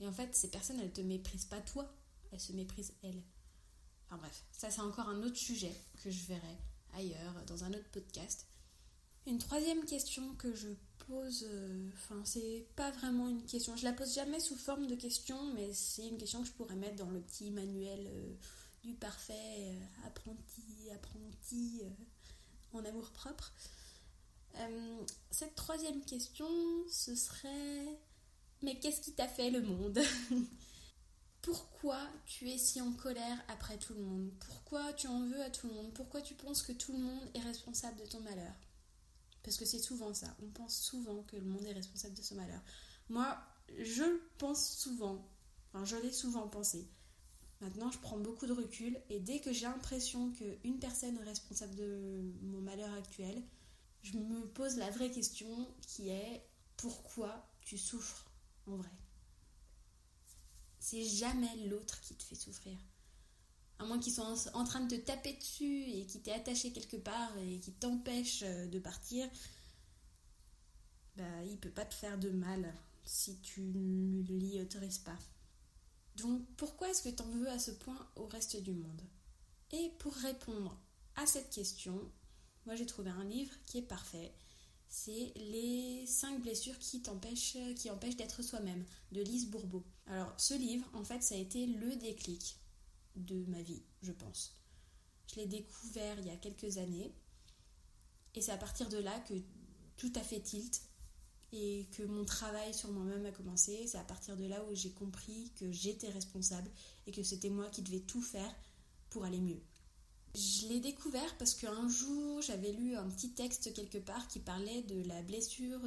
Et 0.00 0.06
en 0.06 0.12
fait, 0.12 0.34
ces 0.34 0.50
personnes, 0.50 0.80
elles 0.80 0.92
te 0.92 1.00
méprisent 1.00 1.46
pas 1.46 1.60
toi, 1.60 1.90
elles 2.32 2.40
se 2.40 2.52
méprisent 2.52 2.92
elles. 3.02 3.22
Enfin 4.06 4.18
bref, 4.18 4.44
ça 4.52 4.70
c'est 4.70 4.82
encore 4.82 5.08
un 5.08 5.22
autre 5.22 5.36
sujet 5.36 5.72
que 6.02 6.10
je 6.10 6.26
verrai 6.26 6.58
ailleurs, 6.94 7.34
dans 7.46 7.64
un 7.64 7.70
autre 7.70 7.88
podcast. 7.92 8.46
Une 9.26 9.38
troisième 9.38 9.84
question 9.84 10.34
que 10.36 10.54
je 10.54 10.68
pose, 11.08 11.46
euh, 11.48 11.90
enfin 11.94 12.20
c'est 12.24 12.66
pas 12.76 12.92
vraiment 12.92 13.28
une 13.28 13.44
question, 13.44 13.76
je 13.76 13.84
la 13.84 13.92
pose 13.92 14.14
jamais 14.14 14.38
sous 14.38 14.56
forme 14.56 14.86
de 14.86 14.94
question, 14.94 15.52
mais 15.54 15.72
c'est 15.72 16.06
une 16.06 16.16
question 16.18 16.42
que 16.42 16.48
je 16.48 16.52
pourrais 16.52 16.76
mettre 16.76 16.96
dans 16.96 17.10
le 17.10 17.20
petit 17.20 17.50
manuel 17.50 18.06
euh, 18.06 18.34
parfait 18.94 19.34
euh, 19.58 20.06
apprenti, 20.06 20.90
apprenti 20.94 21.82
en 22.72 22.84
amour 22.84 23.10
propre. 23.12 23.52
cette 25.30 25.54
troisième 25.54 26.04
question, 26.04 26.46
ce 26.88 27.14
serait 27.14 27.98
mais 28.62 28.78
qu'est-ce 28.78 29.00
qui 29.00 29.12
t'a 29.12 29.28
fait 29.28 29.50
le 29.50 29.62
monde 29.62 30.00
Pourquoi 31.42 32.00
tu 32.24 32.50
es 32.50 32.58
si 32.58 32.80
en 32.80 32.92
colère 32.92 33.38
après 33.48 33.78
tout 33.78 33.94
le 33.94 34.00
monde? 34.00 34.32
Pourquoi 34.40 34.92
tu 34.94 35.06
en 35.06 35.20
veux 35.28 35.40
à 35.42 35.50
tout 35.50 35.68
le 35.68 35.74
monde? 35.74 35.92
Pourquoi 35.94 36.20
tu 36.20 36.34
penses 36.34 36.62
que 36.62 36.72
tout 36.72 36.92
le 36.92 36.98
monde 36.98 37.28
est 37.34 37.40
responsable 37.40 38.00
de 38.00 38.06
ton 38.06 38.20
malheur? 38.20 38.54
Parce 39.44 39.56
que 39.56 39.64
c'est 39.64 39.78
souvent 39.78 40.12
ça. 40.12 40.34
On 40.42 40.48
pense 40.48 40.76
souvent 40.76 41.22
que 41.22 41.36
le 41.36 41.44
monde 41.44 41.64
est 41.66 41.72
responsable 41.72 42.14
de 42.14 42.22
ce 42.22 42.34
malheur. 42.34 42.60
Moi, 43.08 43.38
je 43.78 44.02
pense 44.38 44.76
souvent, 44.76 45.24
enfin 45.68 45.84
je 45.84 45.96
l'ai 45.96 46.12
souvent 46.12 46.48
pensé. 46.48 46.88
Maintenant, 47.60 47.90
je 47.90 47.98
prends 47.98 48.18
beaucoup 48.18 48.46
de 48.46 48.52
recul 48.52 48.98
et 49.08 49.18
dès 49.18 49.40
que 49.40 49.52
j'ai 49.52 49.64
l'impression 49.64 50.30
qu'une 50.32 50.78
personne 50.78 51.16
est 51.16 51.24
responsable 51.24 51.74
de 51.74 52.32
mon 52.42 52.60
malheur 52.60 52.92
actuel, 52.94 53.42
je 54.02 54.18
me 54.18 54.46
pose 54.48 54.76
la 54.76 54.90
vraie 54.90 55.10
question 55.10 55.48
qui 55.80 56.10
est 56.10 56.46
pourquoi 56.76 57.48
tu 57.64 57.78
souffres 57.78 58.30
en 58.66 58.76
vrai? 58.76 58.90
C'est 60.78 61.04
jamais 61.04 61.56
l'autre 61.66 62.00
qui 62.02 62.14
te 62.14 62.22
fait 62.22 62.34
souffrir 62.34 62.76
à 63.78 63.84
moins 63.84 63.98
qu'ils 63.98 64.12
soient 64.12 64.34
en 64.54 64.64
train 64.64 64.80
de 64.80 64.96
te 64.96 65.00
taper 65.00 65.34
dessus 65.34 65.84
et 65.84 66.06
qui 66.06 66.20
t'aient 66.20 66.32
attaché 66.32 66.72
quelque 66.72 66.96
part 66.96 67.36
et 67.38 67.58
qui 67.58 67.72
t'empêchent 67.72 68.42
euh, 68.42 68.66
de 68.66 68.78
partir, 68.78 69.28
bah, 71.16 71.44
il 71.44 71.58
peut 71.58 71.70
pas 71.70 71.84
te 71.84 71.94
faire 71.94 72.18
de 72.18 72.30
mal 72.30 72.72
si 73.04 73.38
tu 73.40 73.60
ne 73.60 74.22
l'y 74.22 74.60
autorises 74.60 74.98
pas. 74.98 75.16
Donc 76.16 76.42
pourquoi 76.56 76.88
est-ce 76.90 77.02
que 77.02 77.14
tu 77.14 77.22
en 77.22 77.30
veux 77.30 77.48
à 77.48 77.58
ce 77.58 77.70
point 77.70 78.08
au 78.16 78.26
reste 78.26 78.56
du 78.62 78.72
monde? 78.72 79.02
Et 79.72 79.90
pour 79.98 80.14
répondre 80.14 80.78
à 81.16 81.26
cette 81.26 81.50
question, 81.50 82.00
moi 82.64 82.74
j'ai 82.74 82.86
trouvé 82.86 83.10
un 83.10 83.24
livre 83.24 83.52
qui 83.66 83.78
est 83.78 83.82
parfait. 83.82 84.32
C'est 84.88 85.32
Les 85.36 86.06
5 86.06 86.40
blessures 86.40 86.78
qui 86.78 87.02
qui 87.02 87.90
empêchent 87.90 88.16
d'être 88.16 88.42
soi-même, 88.42 88.84
de 89.12 89.20
Lise 89.20 89.48
Bourbeau. 89.50 89.84
Alors 90.06 90.32
ce 90.38 90.54
livre, 90.54 90.88
en 90.94 91.04
fait, 91.04 91.22
ça 91.22 91.34
a 91.34 91.38
été 91.38 91.66
le 91.66 91.96
déclic 91.96 92.56
de 93.16 93.44
ma 93.46 93.60
vie, 93.62 93.82
je 94.02 94.12
pense. 94.12 94.54
Je 95.28 95.40
l'ai 95.40 95.46
découvert 95.46 96.18
il 96.20 96.26
y 96.26 96.30
a 96.30 96.36
quelques 96.36 96.78
années 96.78 97.12
et 98.34 98.40
c'est 98.40 98.52
à 98.52 98.58
partir 98.58 98.88
de 98.88 98.98
là 98.98 99.18
que 99.20 99.34
tout 99.96 100.12
a 100.14 100.20
fait 100.20 100.40
tilt 100.40 100.80
et 101.56 101.86
que 101.96 102.02
mon 102.02 102.24
travail 102.24 102.74
sur 102.74 102.90
moi-même 102.90 103.24
a 103.24 103.30
commencé. 103.30 103.86
C'est 103.86 103.98
à 103.98 104.04
partir 104.04 104.36
de 104.36 104.44
là 104.44 104.62
où 104.64 104.74
j'ai 104.74 104.90
compris 104.90 105.50
que 105.58 105.70
j'étais 105.72 106.10
responsable 106.10 106.70
et 107.06 107.12
que 107.12 107.22
c'était 107.22 107.48
moi 107.48 107.66
qui 107.70 107.82
devais 107.82 108.00
tout 108.00 108.20
faire 108.20 108.54
pour 109.10 109.24
aller 109.24 109.40
mieux. 109.40 109.60
Je 110.34 110.68
l'ai 110.68 110.80
découvert 110.80 111.36
parce 111.38 111.54
qu'un 111.54 111.88
jour 111.88 112.42
j'avais 112.42 112.72
lu 112.72 112.94
un 112.94 113.08
petit 113.08 113.30
texte 113.30 113.72
quelque 113.72 113.98
part 113.98 114.28
qui 114.28 114.38
parlait 114.38 114.82
de 114.82 115.02
la 115.08 115.22
blessure 115.22 115.80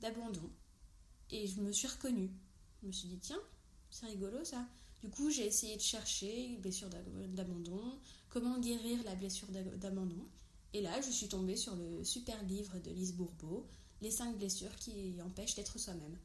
d'abandon 0.00 0.48
et 1.30 1.46
je 1.48 1.60
me 1.60 1.72
suis 1.72 1.88
reconnue. 1.88 2.30
Je 2.82 2.86
me 2.86 2.92
suis 2.92 3.08
dit 3.08 3.18
tiens, 3.18 3.40
c'est 3.90 4.06
rigolo 4.06 4.44
ça. 4.44 4.64
Du 5.02 5.10
coup, 5.10 5.30
j'ai 5.30 5.46
essayé 5.46 5.76
de 5.76 5.82
chercher 5.82 6.56
blessure 6.60 6.88
d'abandon, 7.28 7.98
comment 8.28 8.58
guérir 8.58 9.02
la 9.04 9.14
blessure 9.14 9.48
d'abandon. 9.48 10.24
Et 10.72 10.80
là, 10.80 11.00
je 11.00 11.10
suis 11.10 11.28
tombée 11.28 11.56
sur 11.56 11.74
le 11.74 12.04
super 12.04 12.42
livre 12.44 12.78
de 12.78 12.90
Lise 12.90 13.14
Bourbeau, 13.14 13.66
Les 14.02 14.10
5 14.10 14.36
blessures 14.36 14.74
qui 14.76 15.20
empêchent 15.22 15.54
d'être 15.54 15.78
soi-même. 15.78 16.18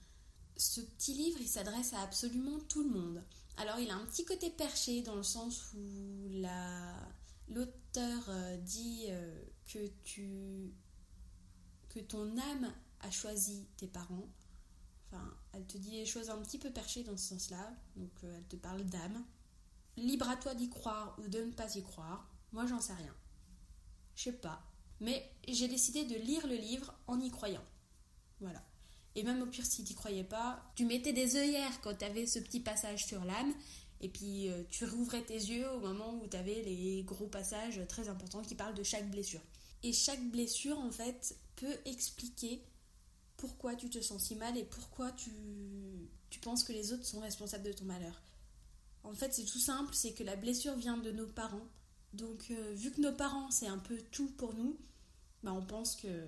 Ce 0.58 0.82
petit 0.82 1.14
livre, 1.14 1.40
il 1.40 1.48
s'adresse 1.48 1.94
à 1.94 2.02
absolument 2.02 2.60
tout 2.68 2.84
le 2.84 2.90
monde. 2.90 3.24
Alors, 3.58 3.80
il 3.80 3.90
a 3.90 3.96
un 3.96 4.06
petit 4.06 4.26
côté 4.26 4.50
perché 4.50 5.02
dans 5.02 5.16
le 5.16 5.24
sens 5.24 5.74
où 5.74 6.30
l'auteur 7.48 8.24
euh, 8.30 8.58
dit 8.58 9.06
euh, 9.10 9.44
que, 9.72 9.88
tu, 10.04 10.74
que 11.90 12.00
ton 12.00 12.38
âme 12.38 12.74
a 13.02 13.12
choisi 13.12 13.68
tes 13.78 13.88
parents 13.88 14.28
Enfin, 15.12 15.34
elle 15.52 15.66
te 15.66 15.78
dit 15.78 15.92
des 15.92 16.06
choses 16.06 16.30
un 16.30 16.42
petit 16.42 16.58
peu 16.58 16.72
perchées 16.72 17.04
dans 17.04 17.18
ce 17.18 17.30
sens-là. 17.30 17.74
Donc, 17.96 18.12
euh, 18.24 18.38
elle 18.38 18.48
te 18.48 18.56
parle 18.56 18.84
d'âme. 18.84 19.26
Libre 19.98 20.30
à 20.30 20.38
toi 20.38 20.56
d'y 20.56 20.70
croire 20.70 21.18
ou 21.20 21.28
de 21.28 21.40
ne 21.40 21.52
pas 21.52 21.76
y 21.76 21.84
croire. 21.84 22.30
Moi, 22.54 22.66
j'en 22.66 22.80
sais 22.80 22.94
rien. 22.94 23.14
Je 24.16 24.24
sais 24.24 24.34
pas. 24.34 24.64
Mais 25.02 25.30
j'ai 25.48 25.68
décidé 25.68 26.06
de 26.06 26.16
lire 26.16 26.48
le 26.48 26.56
livre 26.56 26.94
en 27.08 27.20
y 27.20 27.30
croyant. 27.30 27.64
Voilà. 28.40 28.64
Et 29.16 29.24
même 29.24 29.42
au 29.42 29.48
pire, 29.48 29.66
si 29.66 29.84
tu 29.84 29.94
croyais 29.94 30.24
pas, 30.24 30.64
tu 30.76 30.86
mettais 30.86 31.12
des 31.12 31.36
œillères 31.36 31.82
quand 31.82 31.96
tu 31.96 32.06
avais 32.06 32.26
ce 32.26 32.40
petit 32.40 32.62
passage 32.62 33.06
sur 33.06 33.26
l'âme. 33.26 33.54
Et 34.00 34.10
puis, 34.10 34.50
euh, 34.50 34.64
tu 34.70 34.86
rouvrais 34.86 35.22
tes 35.22 35.34
yeux 35.34 35.70
au 35.72 35.80
moment 35.80 36.14
où 36.22 36.28
tu 36.28 36.38
avais 36.38 36.62
les 36.62 37.04
gros 37.04 37.28
passages 37.28 37.82
très 37.88 38.10
importants 38.10 38.42
qui 38.42 38.56
parlent 38.56 38.74
de 38.74 38.84
chaque 38.84 39.10
blessure. 39.12 39.42
Et 39.84 39.92
chaque 39.92 40.24
blessure, 40.30 40.80
en 40.80 40.92
fait, 40.92 41.36
peut 41.56 41.78
expliquer 41.86 42.64
pourquoi 43.38 43.76
tu 43.76 43.90
te 43.90 44.00
sens 44.00 44.24
si 44.24 44.36
mal 44.36 44.58
et 44.58 44.64
pourquoi 44.64 45.12
tu, 45.12 45.32
tu 46.30 46.40
penses 46.40 46.64
que 46.64 46.74
les 46.74 46.94
autres 46.94 47.06
sont 47.06 47.20
responsables 47.20 47.64
de 47.64 47.74
ton 47.74 47.86
malheur. 47.86 48.22
En 49.04 49.14
fait, 49.14 49.34
c'est 49.34 49.46
tout 49.46 49.60
simple, 49.60 49.94
c'est 49.94 50.14
que 50.14 50.24
la 50.24 50.36
blessure 50.36 50.76
vient 50.76 50.98
de 50.98 51.12
nos 51.12 51.26
parents. 51.26 51.68
Donc, 52.14 52.48
euh, 52.52 52.74
vu 52.76 52.92
que 52.92 53.02
nos 53.02 53.14
parents, 53.14 53.50
c'est 53.50 53.68
un 53.68 53.80
peu 53.80 53.98
tout 54.12 54.30
pour 54.38 54.54
nous, 54.54 54.78
bah, 55.44 55.54
on 55.54 55.66
pense 55.66 55.96
que 55.96 56.28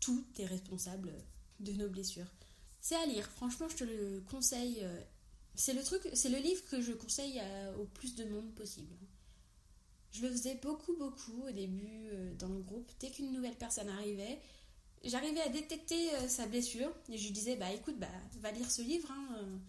tout 0.00 0.24
est 0.38 0.46
responsable 0.46 1.12
de 1.60 1.72
nos 1.72 1.88
blessures. 1.88 2.30
C'est 2.80 2.96
à 2.96 3.06
lire, 3.06 3.28
franchement, 3.30 3.68
je 3.68 3.76
te 3.76 3.84
le 3.84 4.22
conseille. 4.30 4.80
Euh, 4.82 5.00
c'est 5.54 5.72
le 5.72 5.82
truc, 5.82 6.02
c'est 6.14 6.28
le 6.28 6.38
livre 6.38 6.64
que 6.66 6.80
je 6.80 6.92
conseille 6.92 7.40
au 7.78 7.84
plus 7.84 8.16
de 8.16 8.24
monde 8.24 8.52
possible. 8.54 8.94
Je 10.10 10.22
le 10.22 10.30
faisais 10.30 10.54
beaucoup, 10.56 10.96
beaucoup 10.96 11.42
au 11.46 11.50
début 11.50 12.08
euh, 12.12 12.34
dans 12.34 12.48
le 12.48 12.60
groupe. 12.60 12.90
Dès 13.00 13.10
qu'une 13.10 13.32
nouvelle 13.32 13.56
personne 13.56 13.88
arrivait, 13.88 14.40
j'arrivais 15.04 15.40
à 15.40 15.48
détecter 15.48 16.14
euh, 16.14 16.28
sa 16.28 16.46
blessure 16.46 16.90
et 17.08 17.18
je 17.18 17.24
lui 17.24 17.32
disais 17.32 17.56
bah 17.56 17.72
écoute 17.72 17.98
bah 17.98 18.08
va 18.40 18.50
lire 18.52 18.70
ce 18.70 18.82
livre 18.82 19.10
hein, 19.10 19.60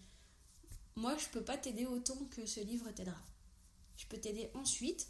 moi 0.96 1.16
je 1.18 1.26
peux 1.28 1.42
pas 1.42 1.58
t'aider 1.58 1.84
autant 1.84 2.16
que 2.30 2.46
ce 2.46 2.60
livre 2.60 2.90
t'aidera 2.90 3.20
je 3.96 4.06
peux 4.06 4.16
t'aider 4.16 4.50
ensuite 4.54 5.08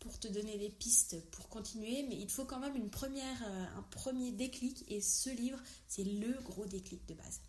pour 0.00 0.18
te 0.18 0.28
donner 0.28 0.58
des 0.58 0.70
pistes 0.70 1.16
pour 1.30 1.48
continuer 1.48 2.04
mais 2.08 2.16
il 2.16 2.30
faut 2.30 2.44
quand 2.44 2.58
même 2.58 2.76
une 2.76 2.90
première 2.90 3.42
euh, 3.42 3.78
un 3.78 3.82
premier 3.82 4.32
déclic 4.32 4.84
et 4.88 5.00
ce 5.00 5.30
livre 5.30 5.60
c'est 5.86 6.04
le 6.04 6.32
gros 6.42 6.66
déclic 6.66 7.06
de 7.06 7.14
base 7.14 7.40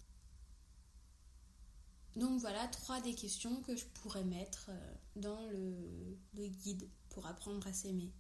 Donc 2.16 2.40
voilà 2.40 2.68
trois 2.68 3.02
des 3.02 3.16
questions 3.16 3.62
que 3.62 3.76
je 3.76 3.86
pourrais 3.86 4.24
mettre 4.24 4.70
euh, 4.70 4.94
dans 5.16 5.46
le, 5.48 6.18
le 6.34 6.48
guide 6.48 6.88
pour 7.10 7.26
apprendre 7.28 7.66
à 7.68 7.74
s'aimer. 7.74 8.12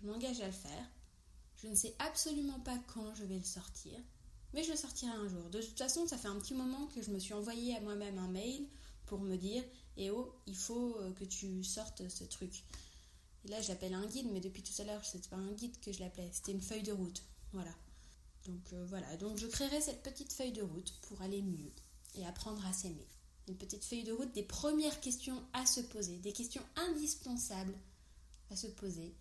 Je 0.00 0.06
m'engage 0.06 0.40
à 0.40 0.46
le 0.46 0.52
faire. 0.52 0.90
Je 1.56 1.66
ne 1.66 1.74
sais 1.74 1.94
absolument 1.98 2.60
pas 2.60 2.78
quand 2.94 3.14
je 3.14 3.24
vais 3.24 3.38
le 3.38 3.44
sortir, 3.44 3.98
mais 4.54 4.62
je 4.62 4.70
le 4.70 4.76
sortirai 4.76 5.10
un 5.10 5.28
jour. 5.28 5.50
De 5.50 5.60
toute 5.60 5.76
façon, 5.76 6.06
ça 6.06 6.16
fait 6.16 6.28
un 6.28 6.38
petit 6.38 6.54
moment 6.54 6.86
que 6.86 7.02
je 7.02 7.10
me 7.10 7.18
suis 7.18 7.34
envoyé 7.34 7.74
à 7.76 7.80
moi-même 7.80 8.18
un 8.18 8.28
mail 8.28 8.68
pour 9.06 9.20
me 9.20 9.36
dire 9.36 9.64
Eh 9.96 10.10
oh, 10.10 10.32
il 10.46 10.56
faut 10.56 10.96
euh, 10.98 11.12
que 11.14 11.24
tu 11.24 11.64
sortes 11.64 12.08
ce 12.08 12.24
truc. 12.24 12.62
Là, 13.48 13.60
j'appelle 13.62 13.94
un 13.94 14.06
guide, 14.06 14.28
mais 14.32 14.40
depuis 14.40 14.62
tout 14.62 14.80
à 14.80 14.84
l'heure, 14.84 15.04
c'était 15.04 15.28
pas 15.28 15.36
un 15.36 15.52
guide 15.52 15.78
que 15.80 15.92
je 15.92 16.00
l'appelais, 16.00 16.28
c'était 16.32 16.52
une 16.52 16.60
feuille 16.60 16.82
de 16.82 16.92
route. 16.92 17.22
Voilà. 17.52 17.74
Donc 18.46 18.72
euh, 18.72 18.84
voilà, 18.86 19.16
donc 19.16 19.36
je 19.38 19.46
créerai 19.46 19.80
cette 19.80 20.02
petite 20.02 20.32
feuille 20.32 20.52
de 20.52 20.62
route 20.62 20.92
pour 21.02 21.20
aller 21.22 21.42
mieux 21.42 21.72
et 22.14 22.26
apprendre 22.26 22.64
à 22.66 22.72
s'aimer. 22.72 23.06
Une 23.46 23.56
petite 23.56 23.84
feuille 23.84 24.04
de 24.04 24.12
route 24.12 24.32
des 24.32 24.42
premières 24.42 25.00
questions 25.00 25.42
à 25.52 25.66
se 25.66 25.80
poser, 25.80 26.18
des 26.18 26.32
questions 26.32 26.62
indispensables 26.76 27.74
à 28.50 28.56
se 28.56 28.66
poser 28.66 29.14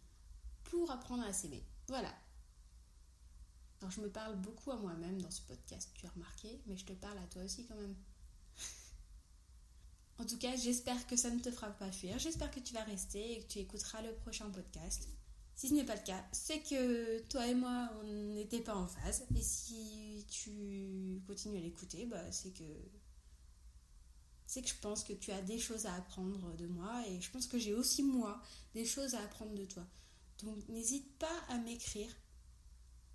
pour 0.66 0.92
apprendre 0.92 1.24
à 1.24 1.34
s'aimer. 1.34 1.63
Voilà. 1.88 2.13
Alors 3.82 3.92
je 3.92 4.02
me 4.02 4.10
parle 4.10 4.36
beaucoup 4.38 4.72
à 4.72 4.78
moi-même 4.78 5.22
dans 5.22 5.32
ce 5.32 5.42
podcast, 5.42 5.92
tu 5.94 6.06
as 6.06 6.10
remarqué, 6.10 6.62
mais 6.66 6.78
je 6.78 6.86
te 6.86 6.94
parle 6.94 7.18
à 7.18 7.28
toi 7.28 7.44
aussi 7.44 7.66
quand 7.66 7.76
même. 7.76 7.96
En 10.19 10.25
tout 10.25 10.38
cas, 10.38 10.56
j'espère 10.56 11.06
que 11.08 11.15
ça 11.15 11.30
ne 11.30 11.39
te 11.39 11.51
fera 11.51 11.69
pas 11.69 11.91
fuir, 11.91 12.17
j'espère 12.17 12.51
que 12.51 12.60
tu 12.60 12.73
vas 12.73 12.84
rester 12.84 13.34
et 13.34 13.43
que 13.43 13.47
tu 13.47 13.60
écouteras 13.60 14.01
le 14.01 14.13
prochain 14.15 14.49
podcast. 14.49 15.08
Si 15.56 15.69
ce 15.69 15.73
n'est 15.73 15.86
pas 15.86 15.95
le 15.95 16.03
cas, 16.03 16.23
c'est 16.32 16.60
que 16.62 17.19
toi 17.30 17.47
et 17.47 17.56
moi, 17.56 17.89
on 17.99 18.34
n'était 18.36 18.62
pas 18.62 18.75
en 18.75 18.88
phase. 18.88 19.25
Et 19.36 19.41
si 19.41 20.23
tu 20.30 21.19
continues 21.25 21.58
à 21.58 21.62
l'écouter, 21.62 22.06
bah, 22.06 22.32
c'est 22.32 22.51
que 22.51 22.63
c'est 24.45 24.62
que 24.62 24.69
je 24.69 24.75
pense 24.80 25.03
que 25.03 25.13
tu 25.13 25.32
as 25.32 25.41
des 25.41 25.60
choses 25.60 25.86
à 25.88 25.95
apprendre 25.95 26.56
de 26.56 26.67
moi 26.67 27.03
et 27.08 27.19
je 27.19 27.30
pense 27.32 27.47
que 27.47 27.58
j'ai 27.58 27.73
aussi 27.73 28.01
moi 28.01 28.41
des 28.73 28.86
choses 28.86 29.13
à 29.13 29.21
apprendre 29.21 29.53
de 29.56 29.65
toi. 29.65 29.86
Donc 30.43 30.67
n'hésite 30.69 31.12
pas 31.17 31.43
à 31.49 31.58
m'écrire 31.58 32.10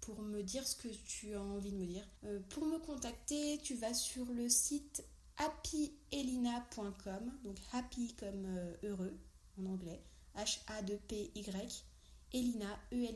pour 0.00 0.20
me 0.20 0.42
dire 0.42 0.66
ce 0.66 0.76
que 0.76 0.88
tu 0.88 1.34
as 1.34 1.40
envie 1.40 1.70
de 1.70 1.76
me 1.76 1.86
dire. 1.86 2.06
Euh, 2.24 2.40
pour 2.50 2.66
me 2.66 2.78
contacter, 2.78 3.58
tu 3.62 3.74
vas 3.76 3.94
sur 3.94 4.26
le 4.26 4.48
site 4.48 5.04
happyelina.com, 5.38 7.32
donc 7.44 7.56
happy 7.72 8.14
comme 8.14 8.46
euh, 8.46 8.74
heureux 8.82 9.18
en 9.58 9.66
anglais, 9.66 10.02
H-A-2-P-Y, 10.36 11.84
elina, 12.32 12.80
e 12.92 13.06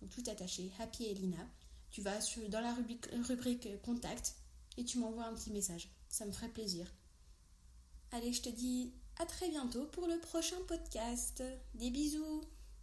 Donc 0.00 0.10
tout 0.10 0.22
attaché, 0.30 0.70
Happy 0.78 1.06
Elina. 1.06 1.48
Tu 1.90 2.02
vas 2.02 2.20
sur, 2.20 2.48
dans 2.48 2.60
la 2.60 2.74
rubrique 2.74 3.80
contact 3.82 4.36
et 4.76 4.84
tu 4.84 4.98
m'envoies 4.98 5.24
un 5.24 5.34
petit 5.34 5.50
message. 5.50 5.88
Ça 6.08 6.26
me 6.26 6.32
ferait 6.32 6.48
plaisir. 6.48 6.92
Allez, 8.12 8.32
je 8.32 8.42
te 8.42 8.48
dis 8.48 8.92
à 9.18 9.26
très 9.26 9.48
bientôt 9.48 9.86
pour 9.86 10.06
le 10.06 10.18
prochain 10.18 10.56
podcast. 10.66 11.42
Des 11.74 11.90
bisous 11.90 12.42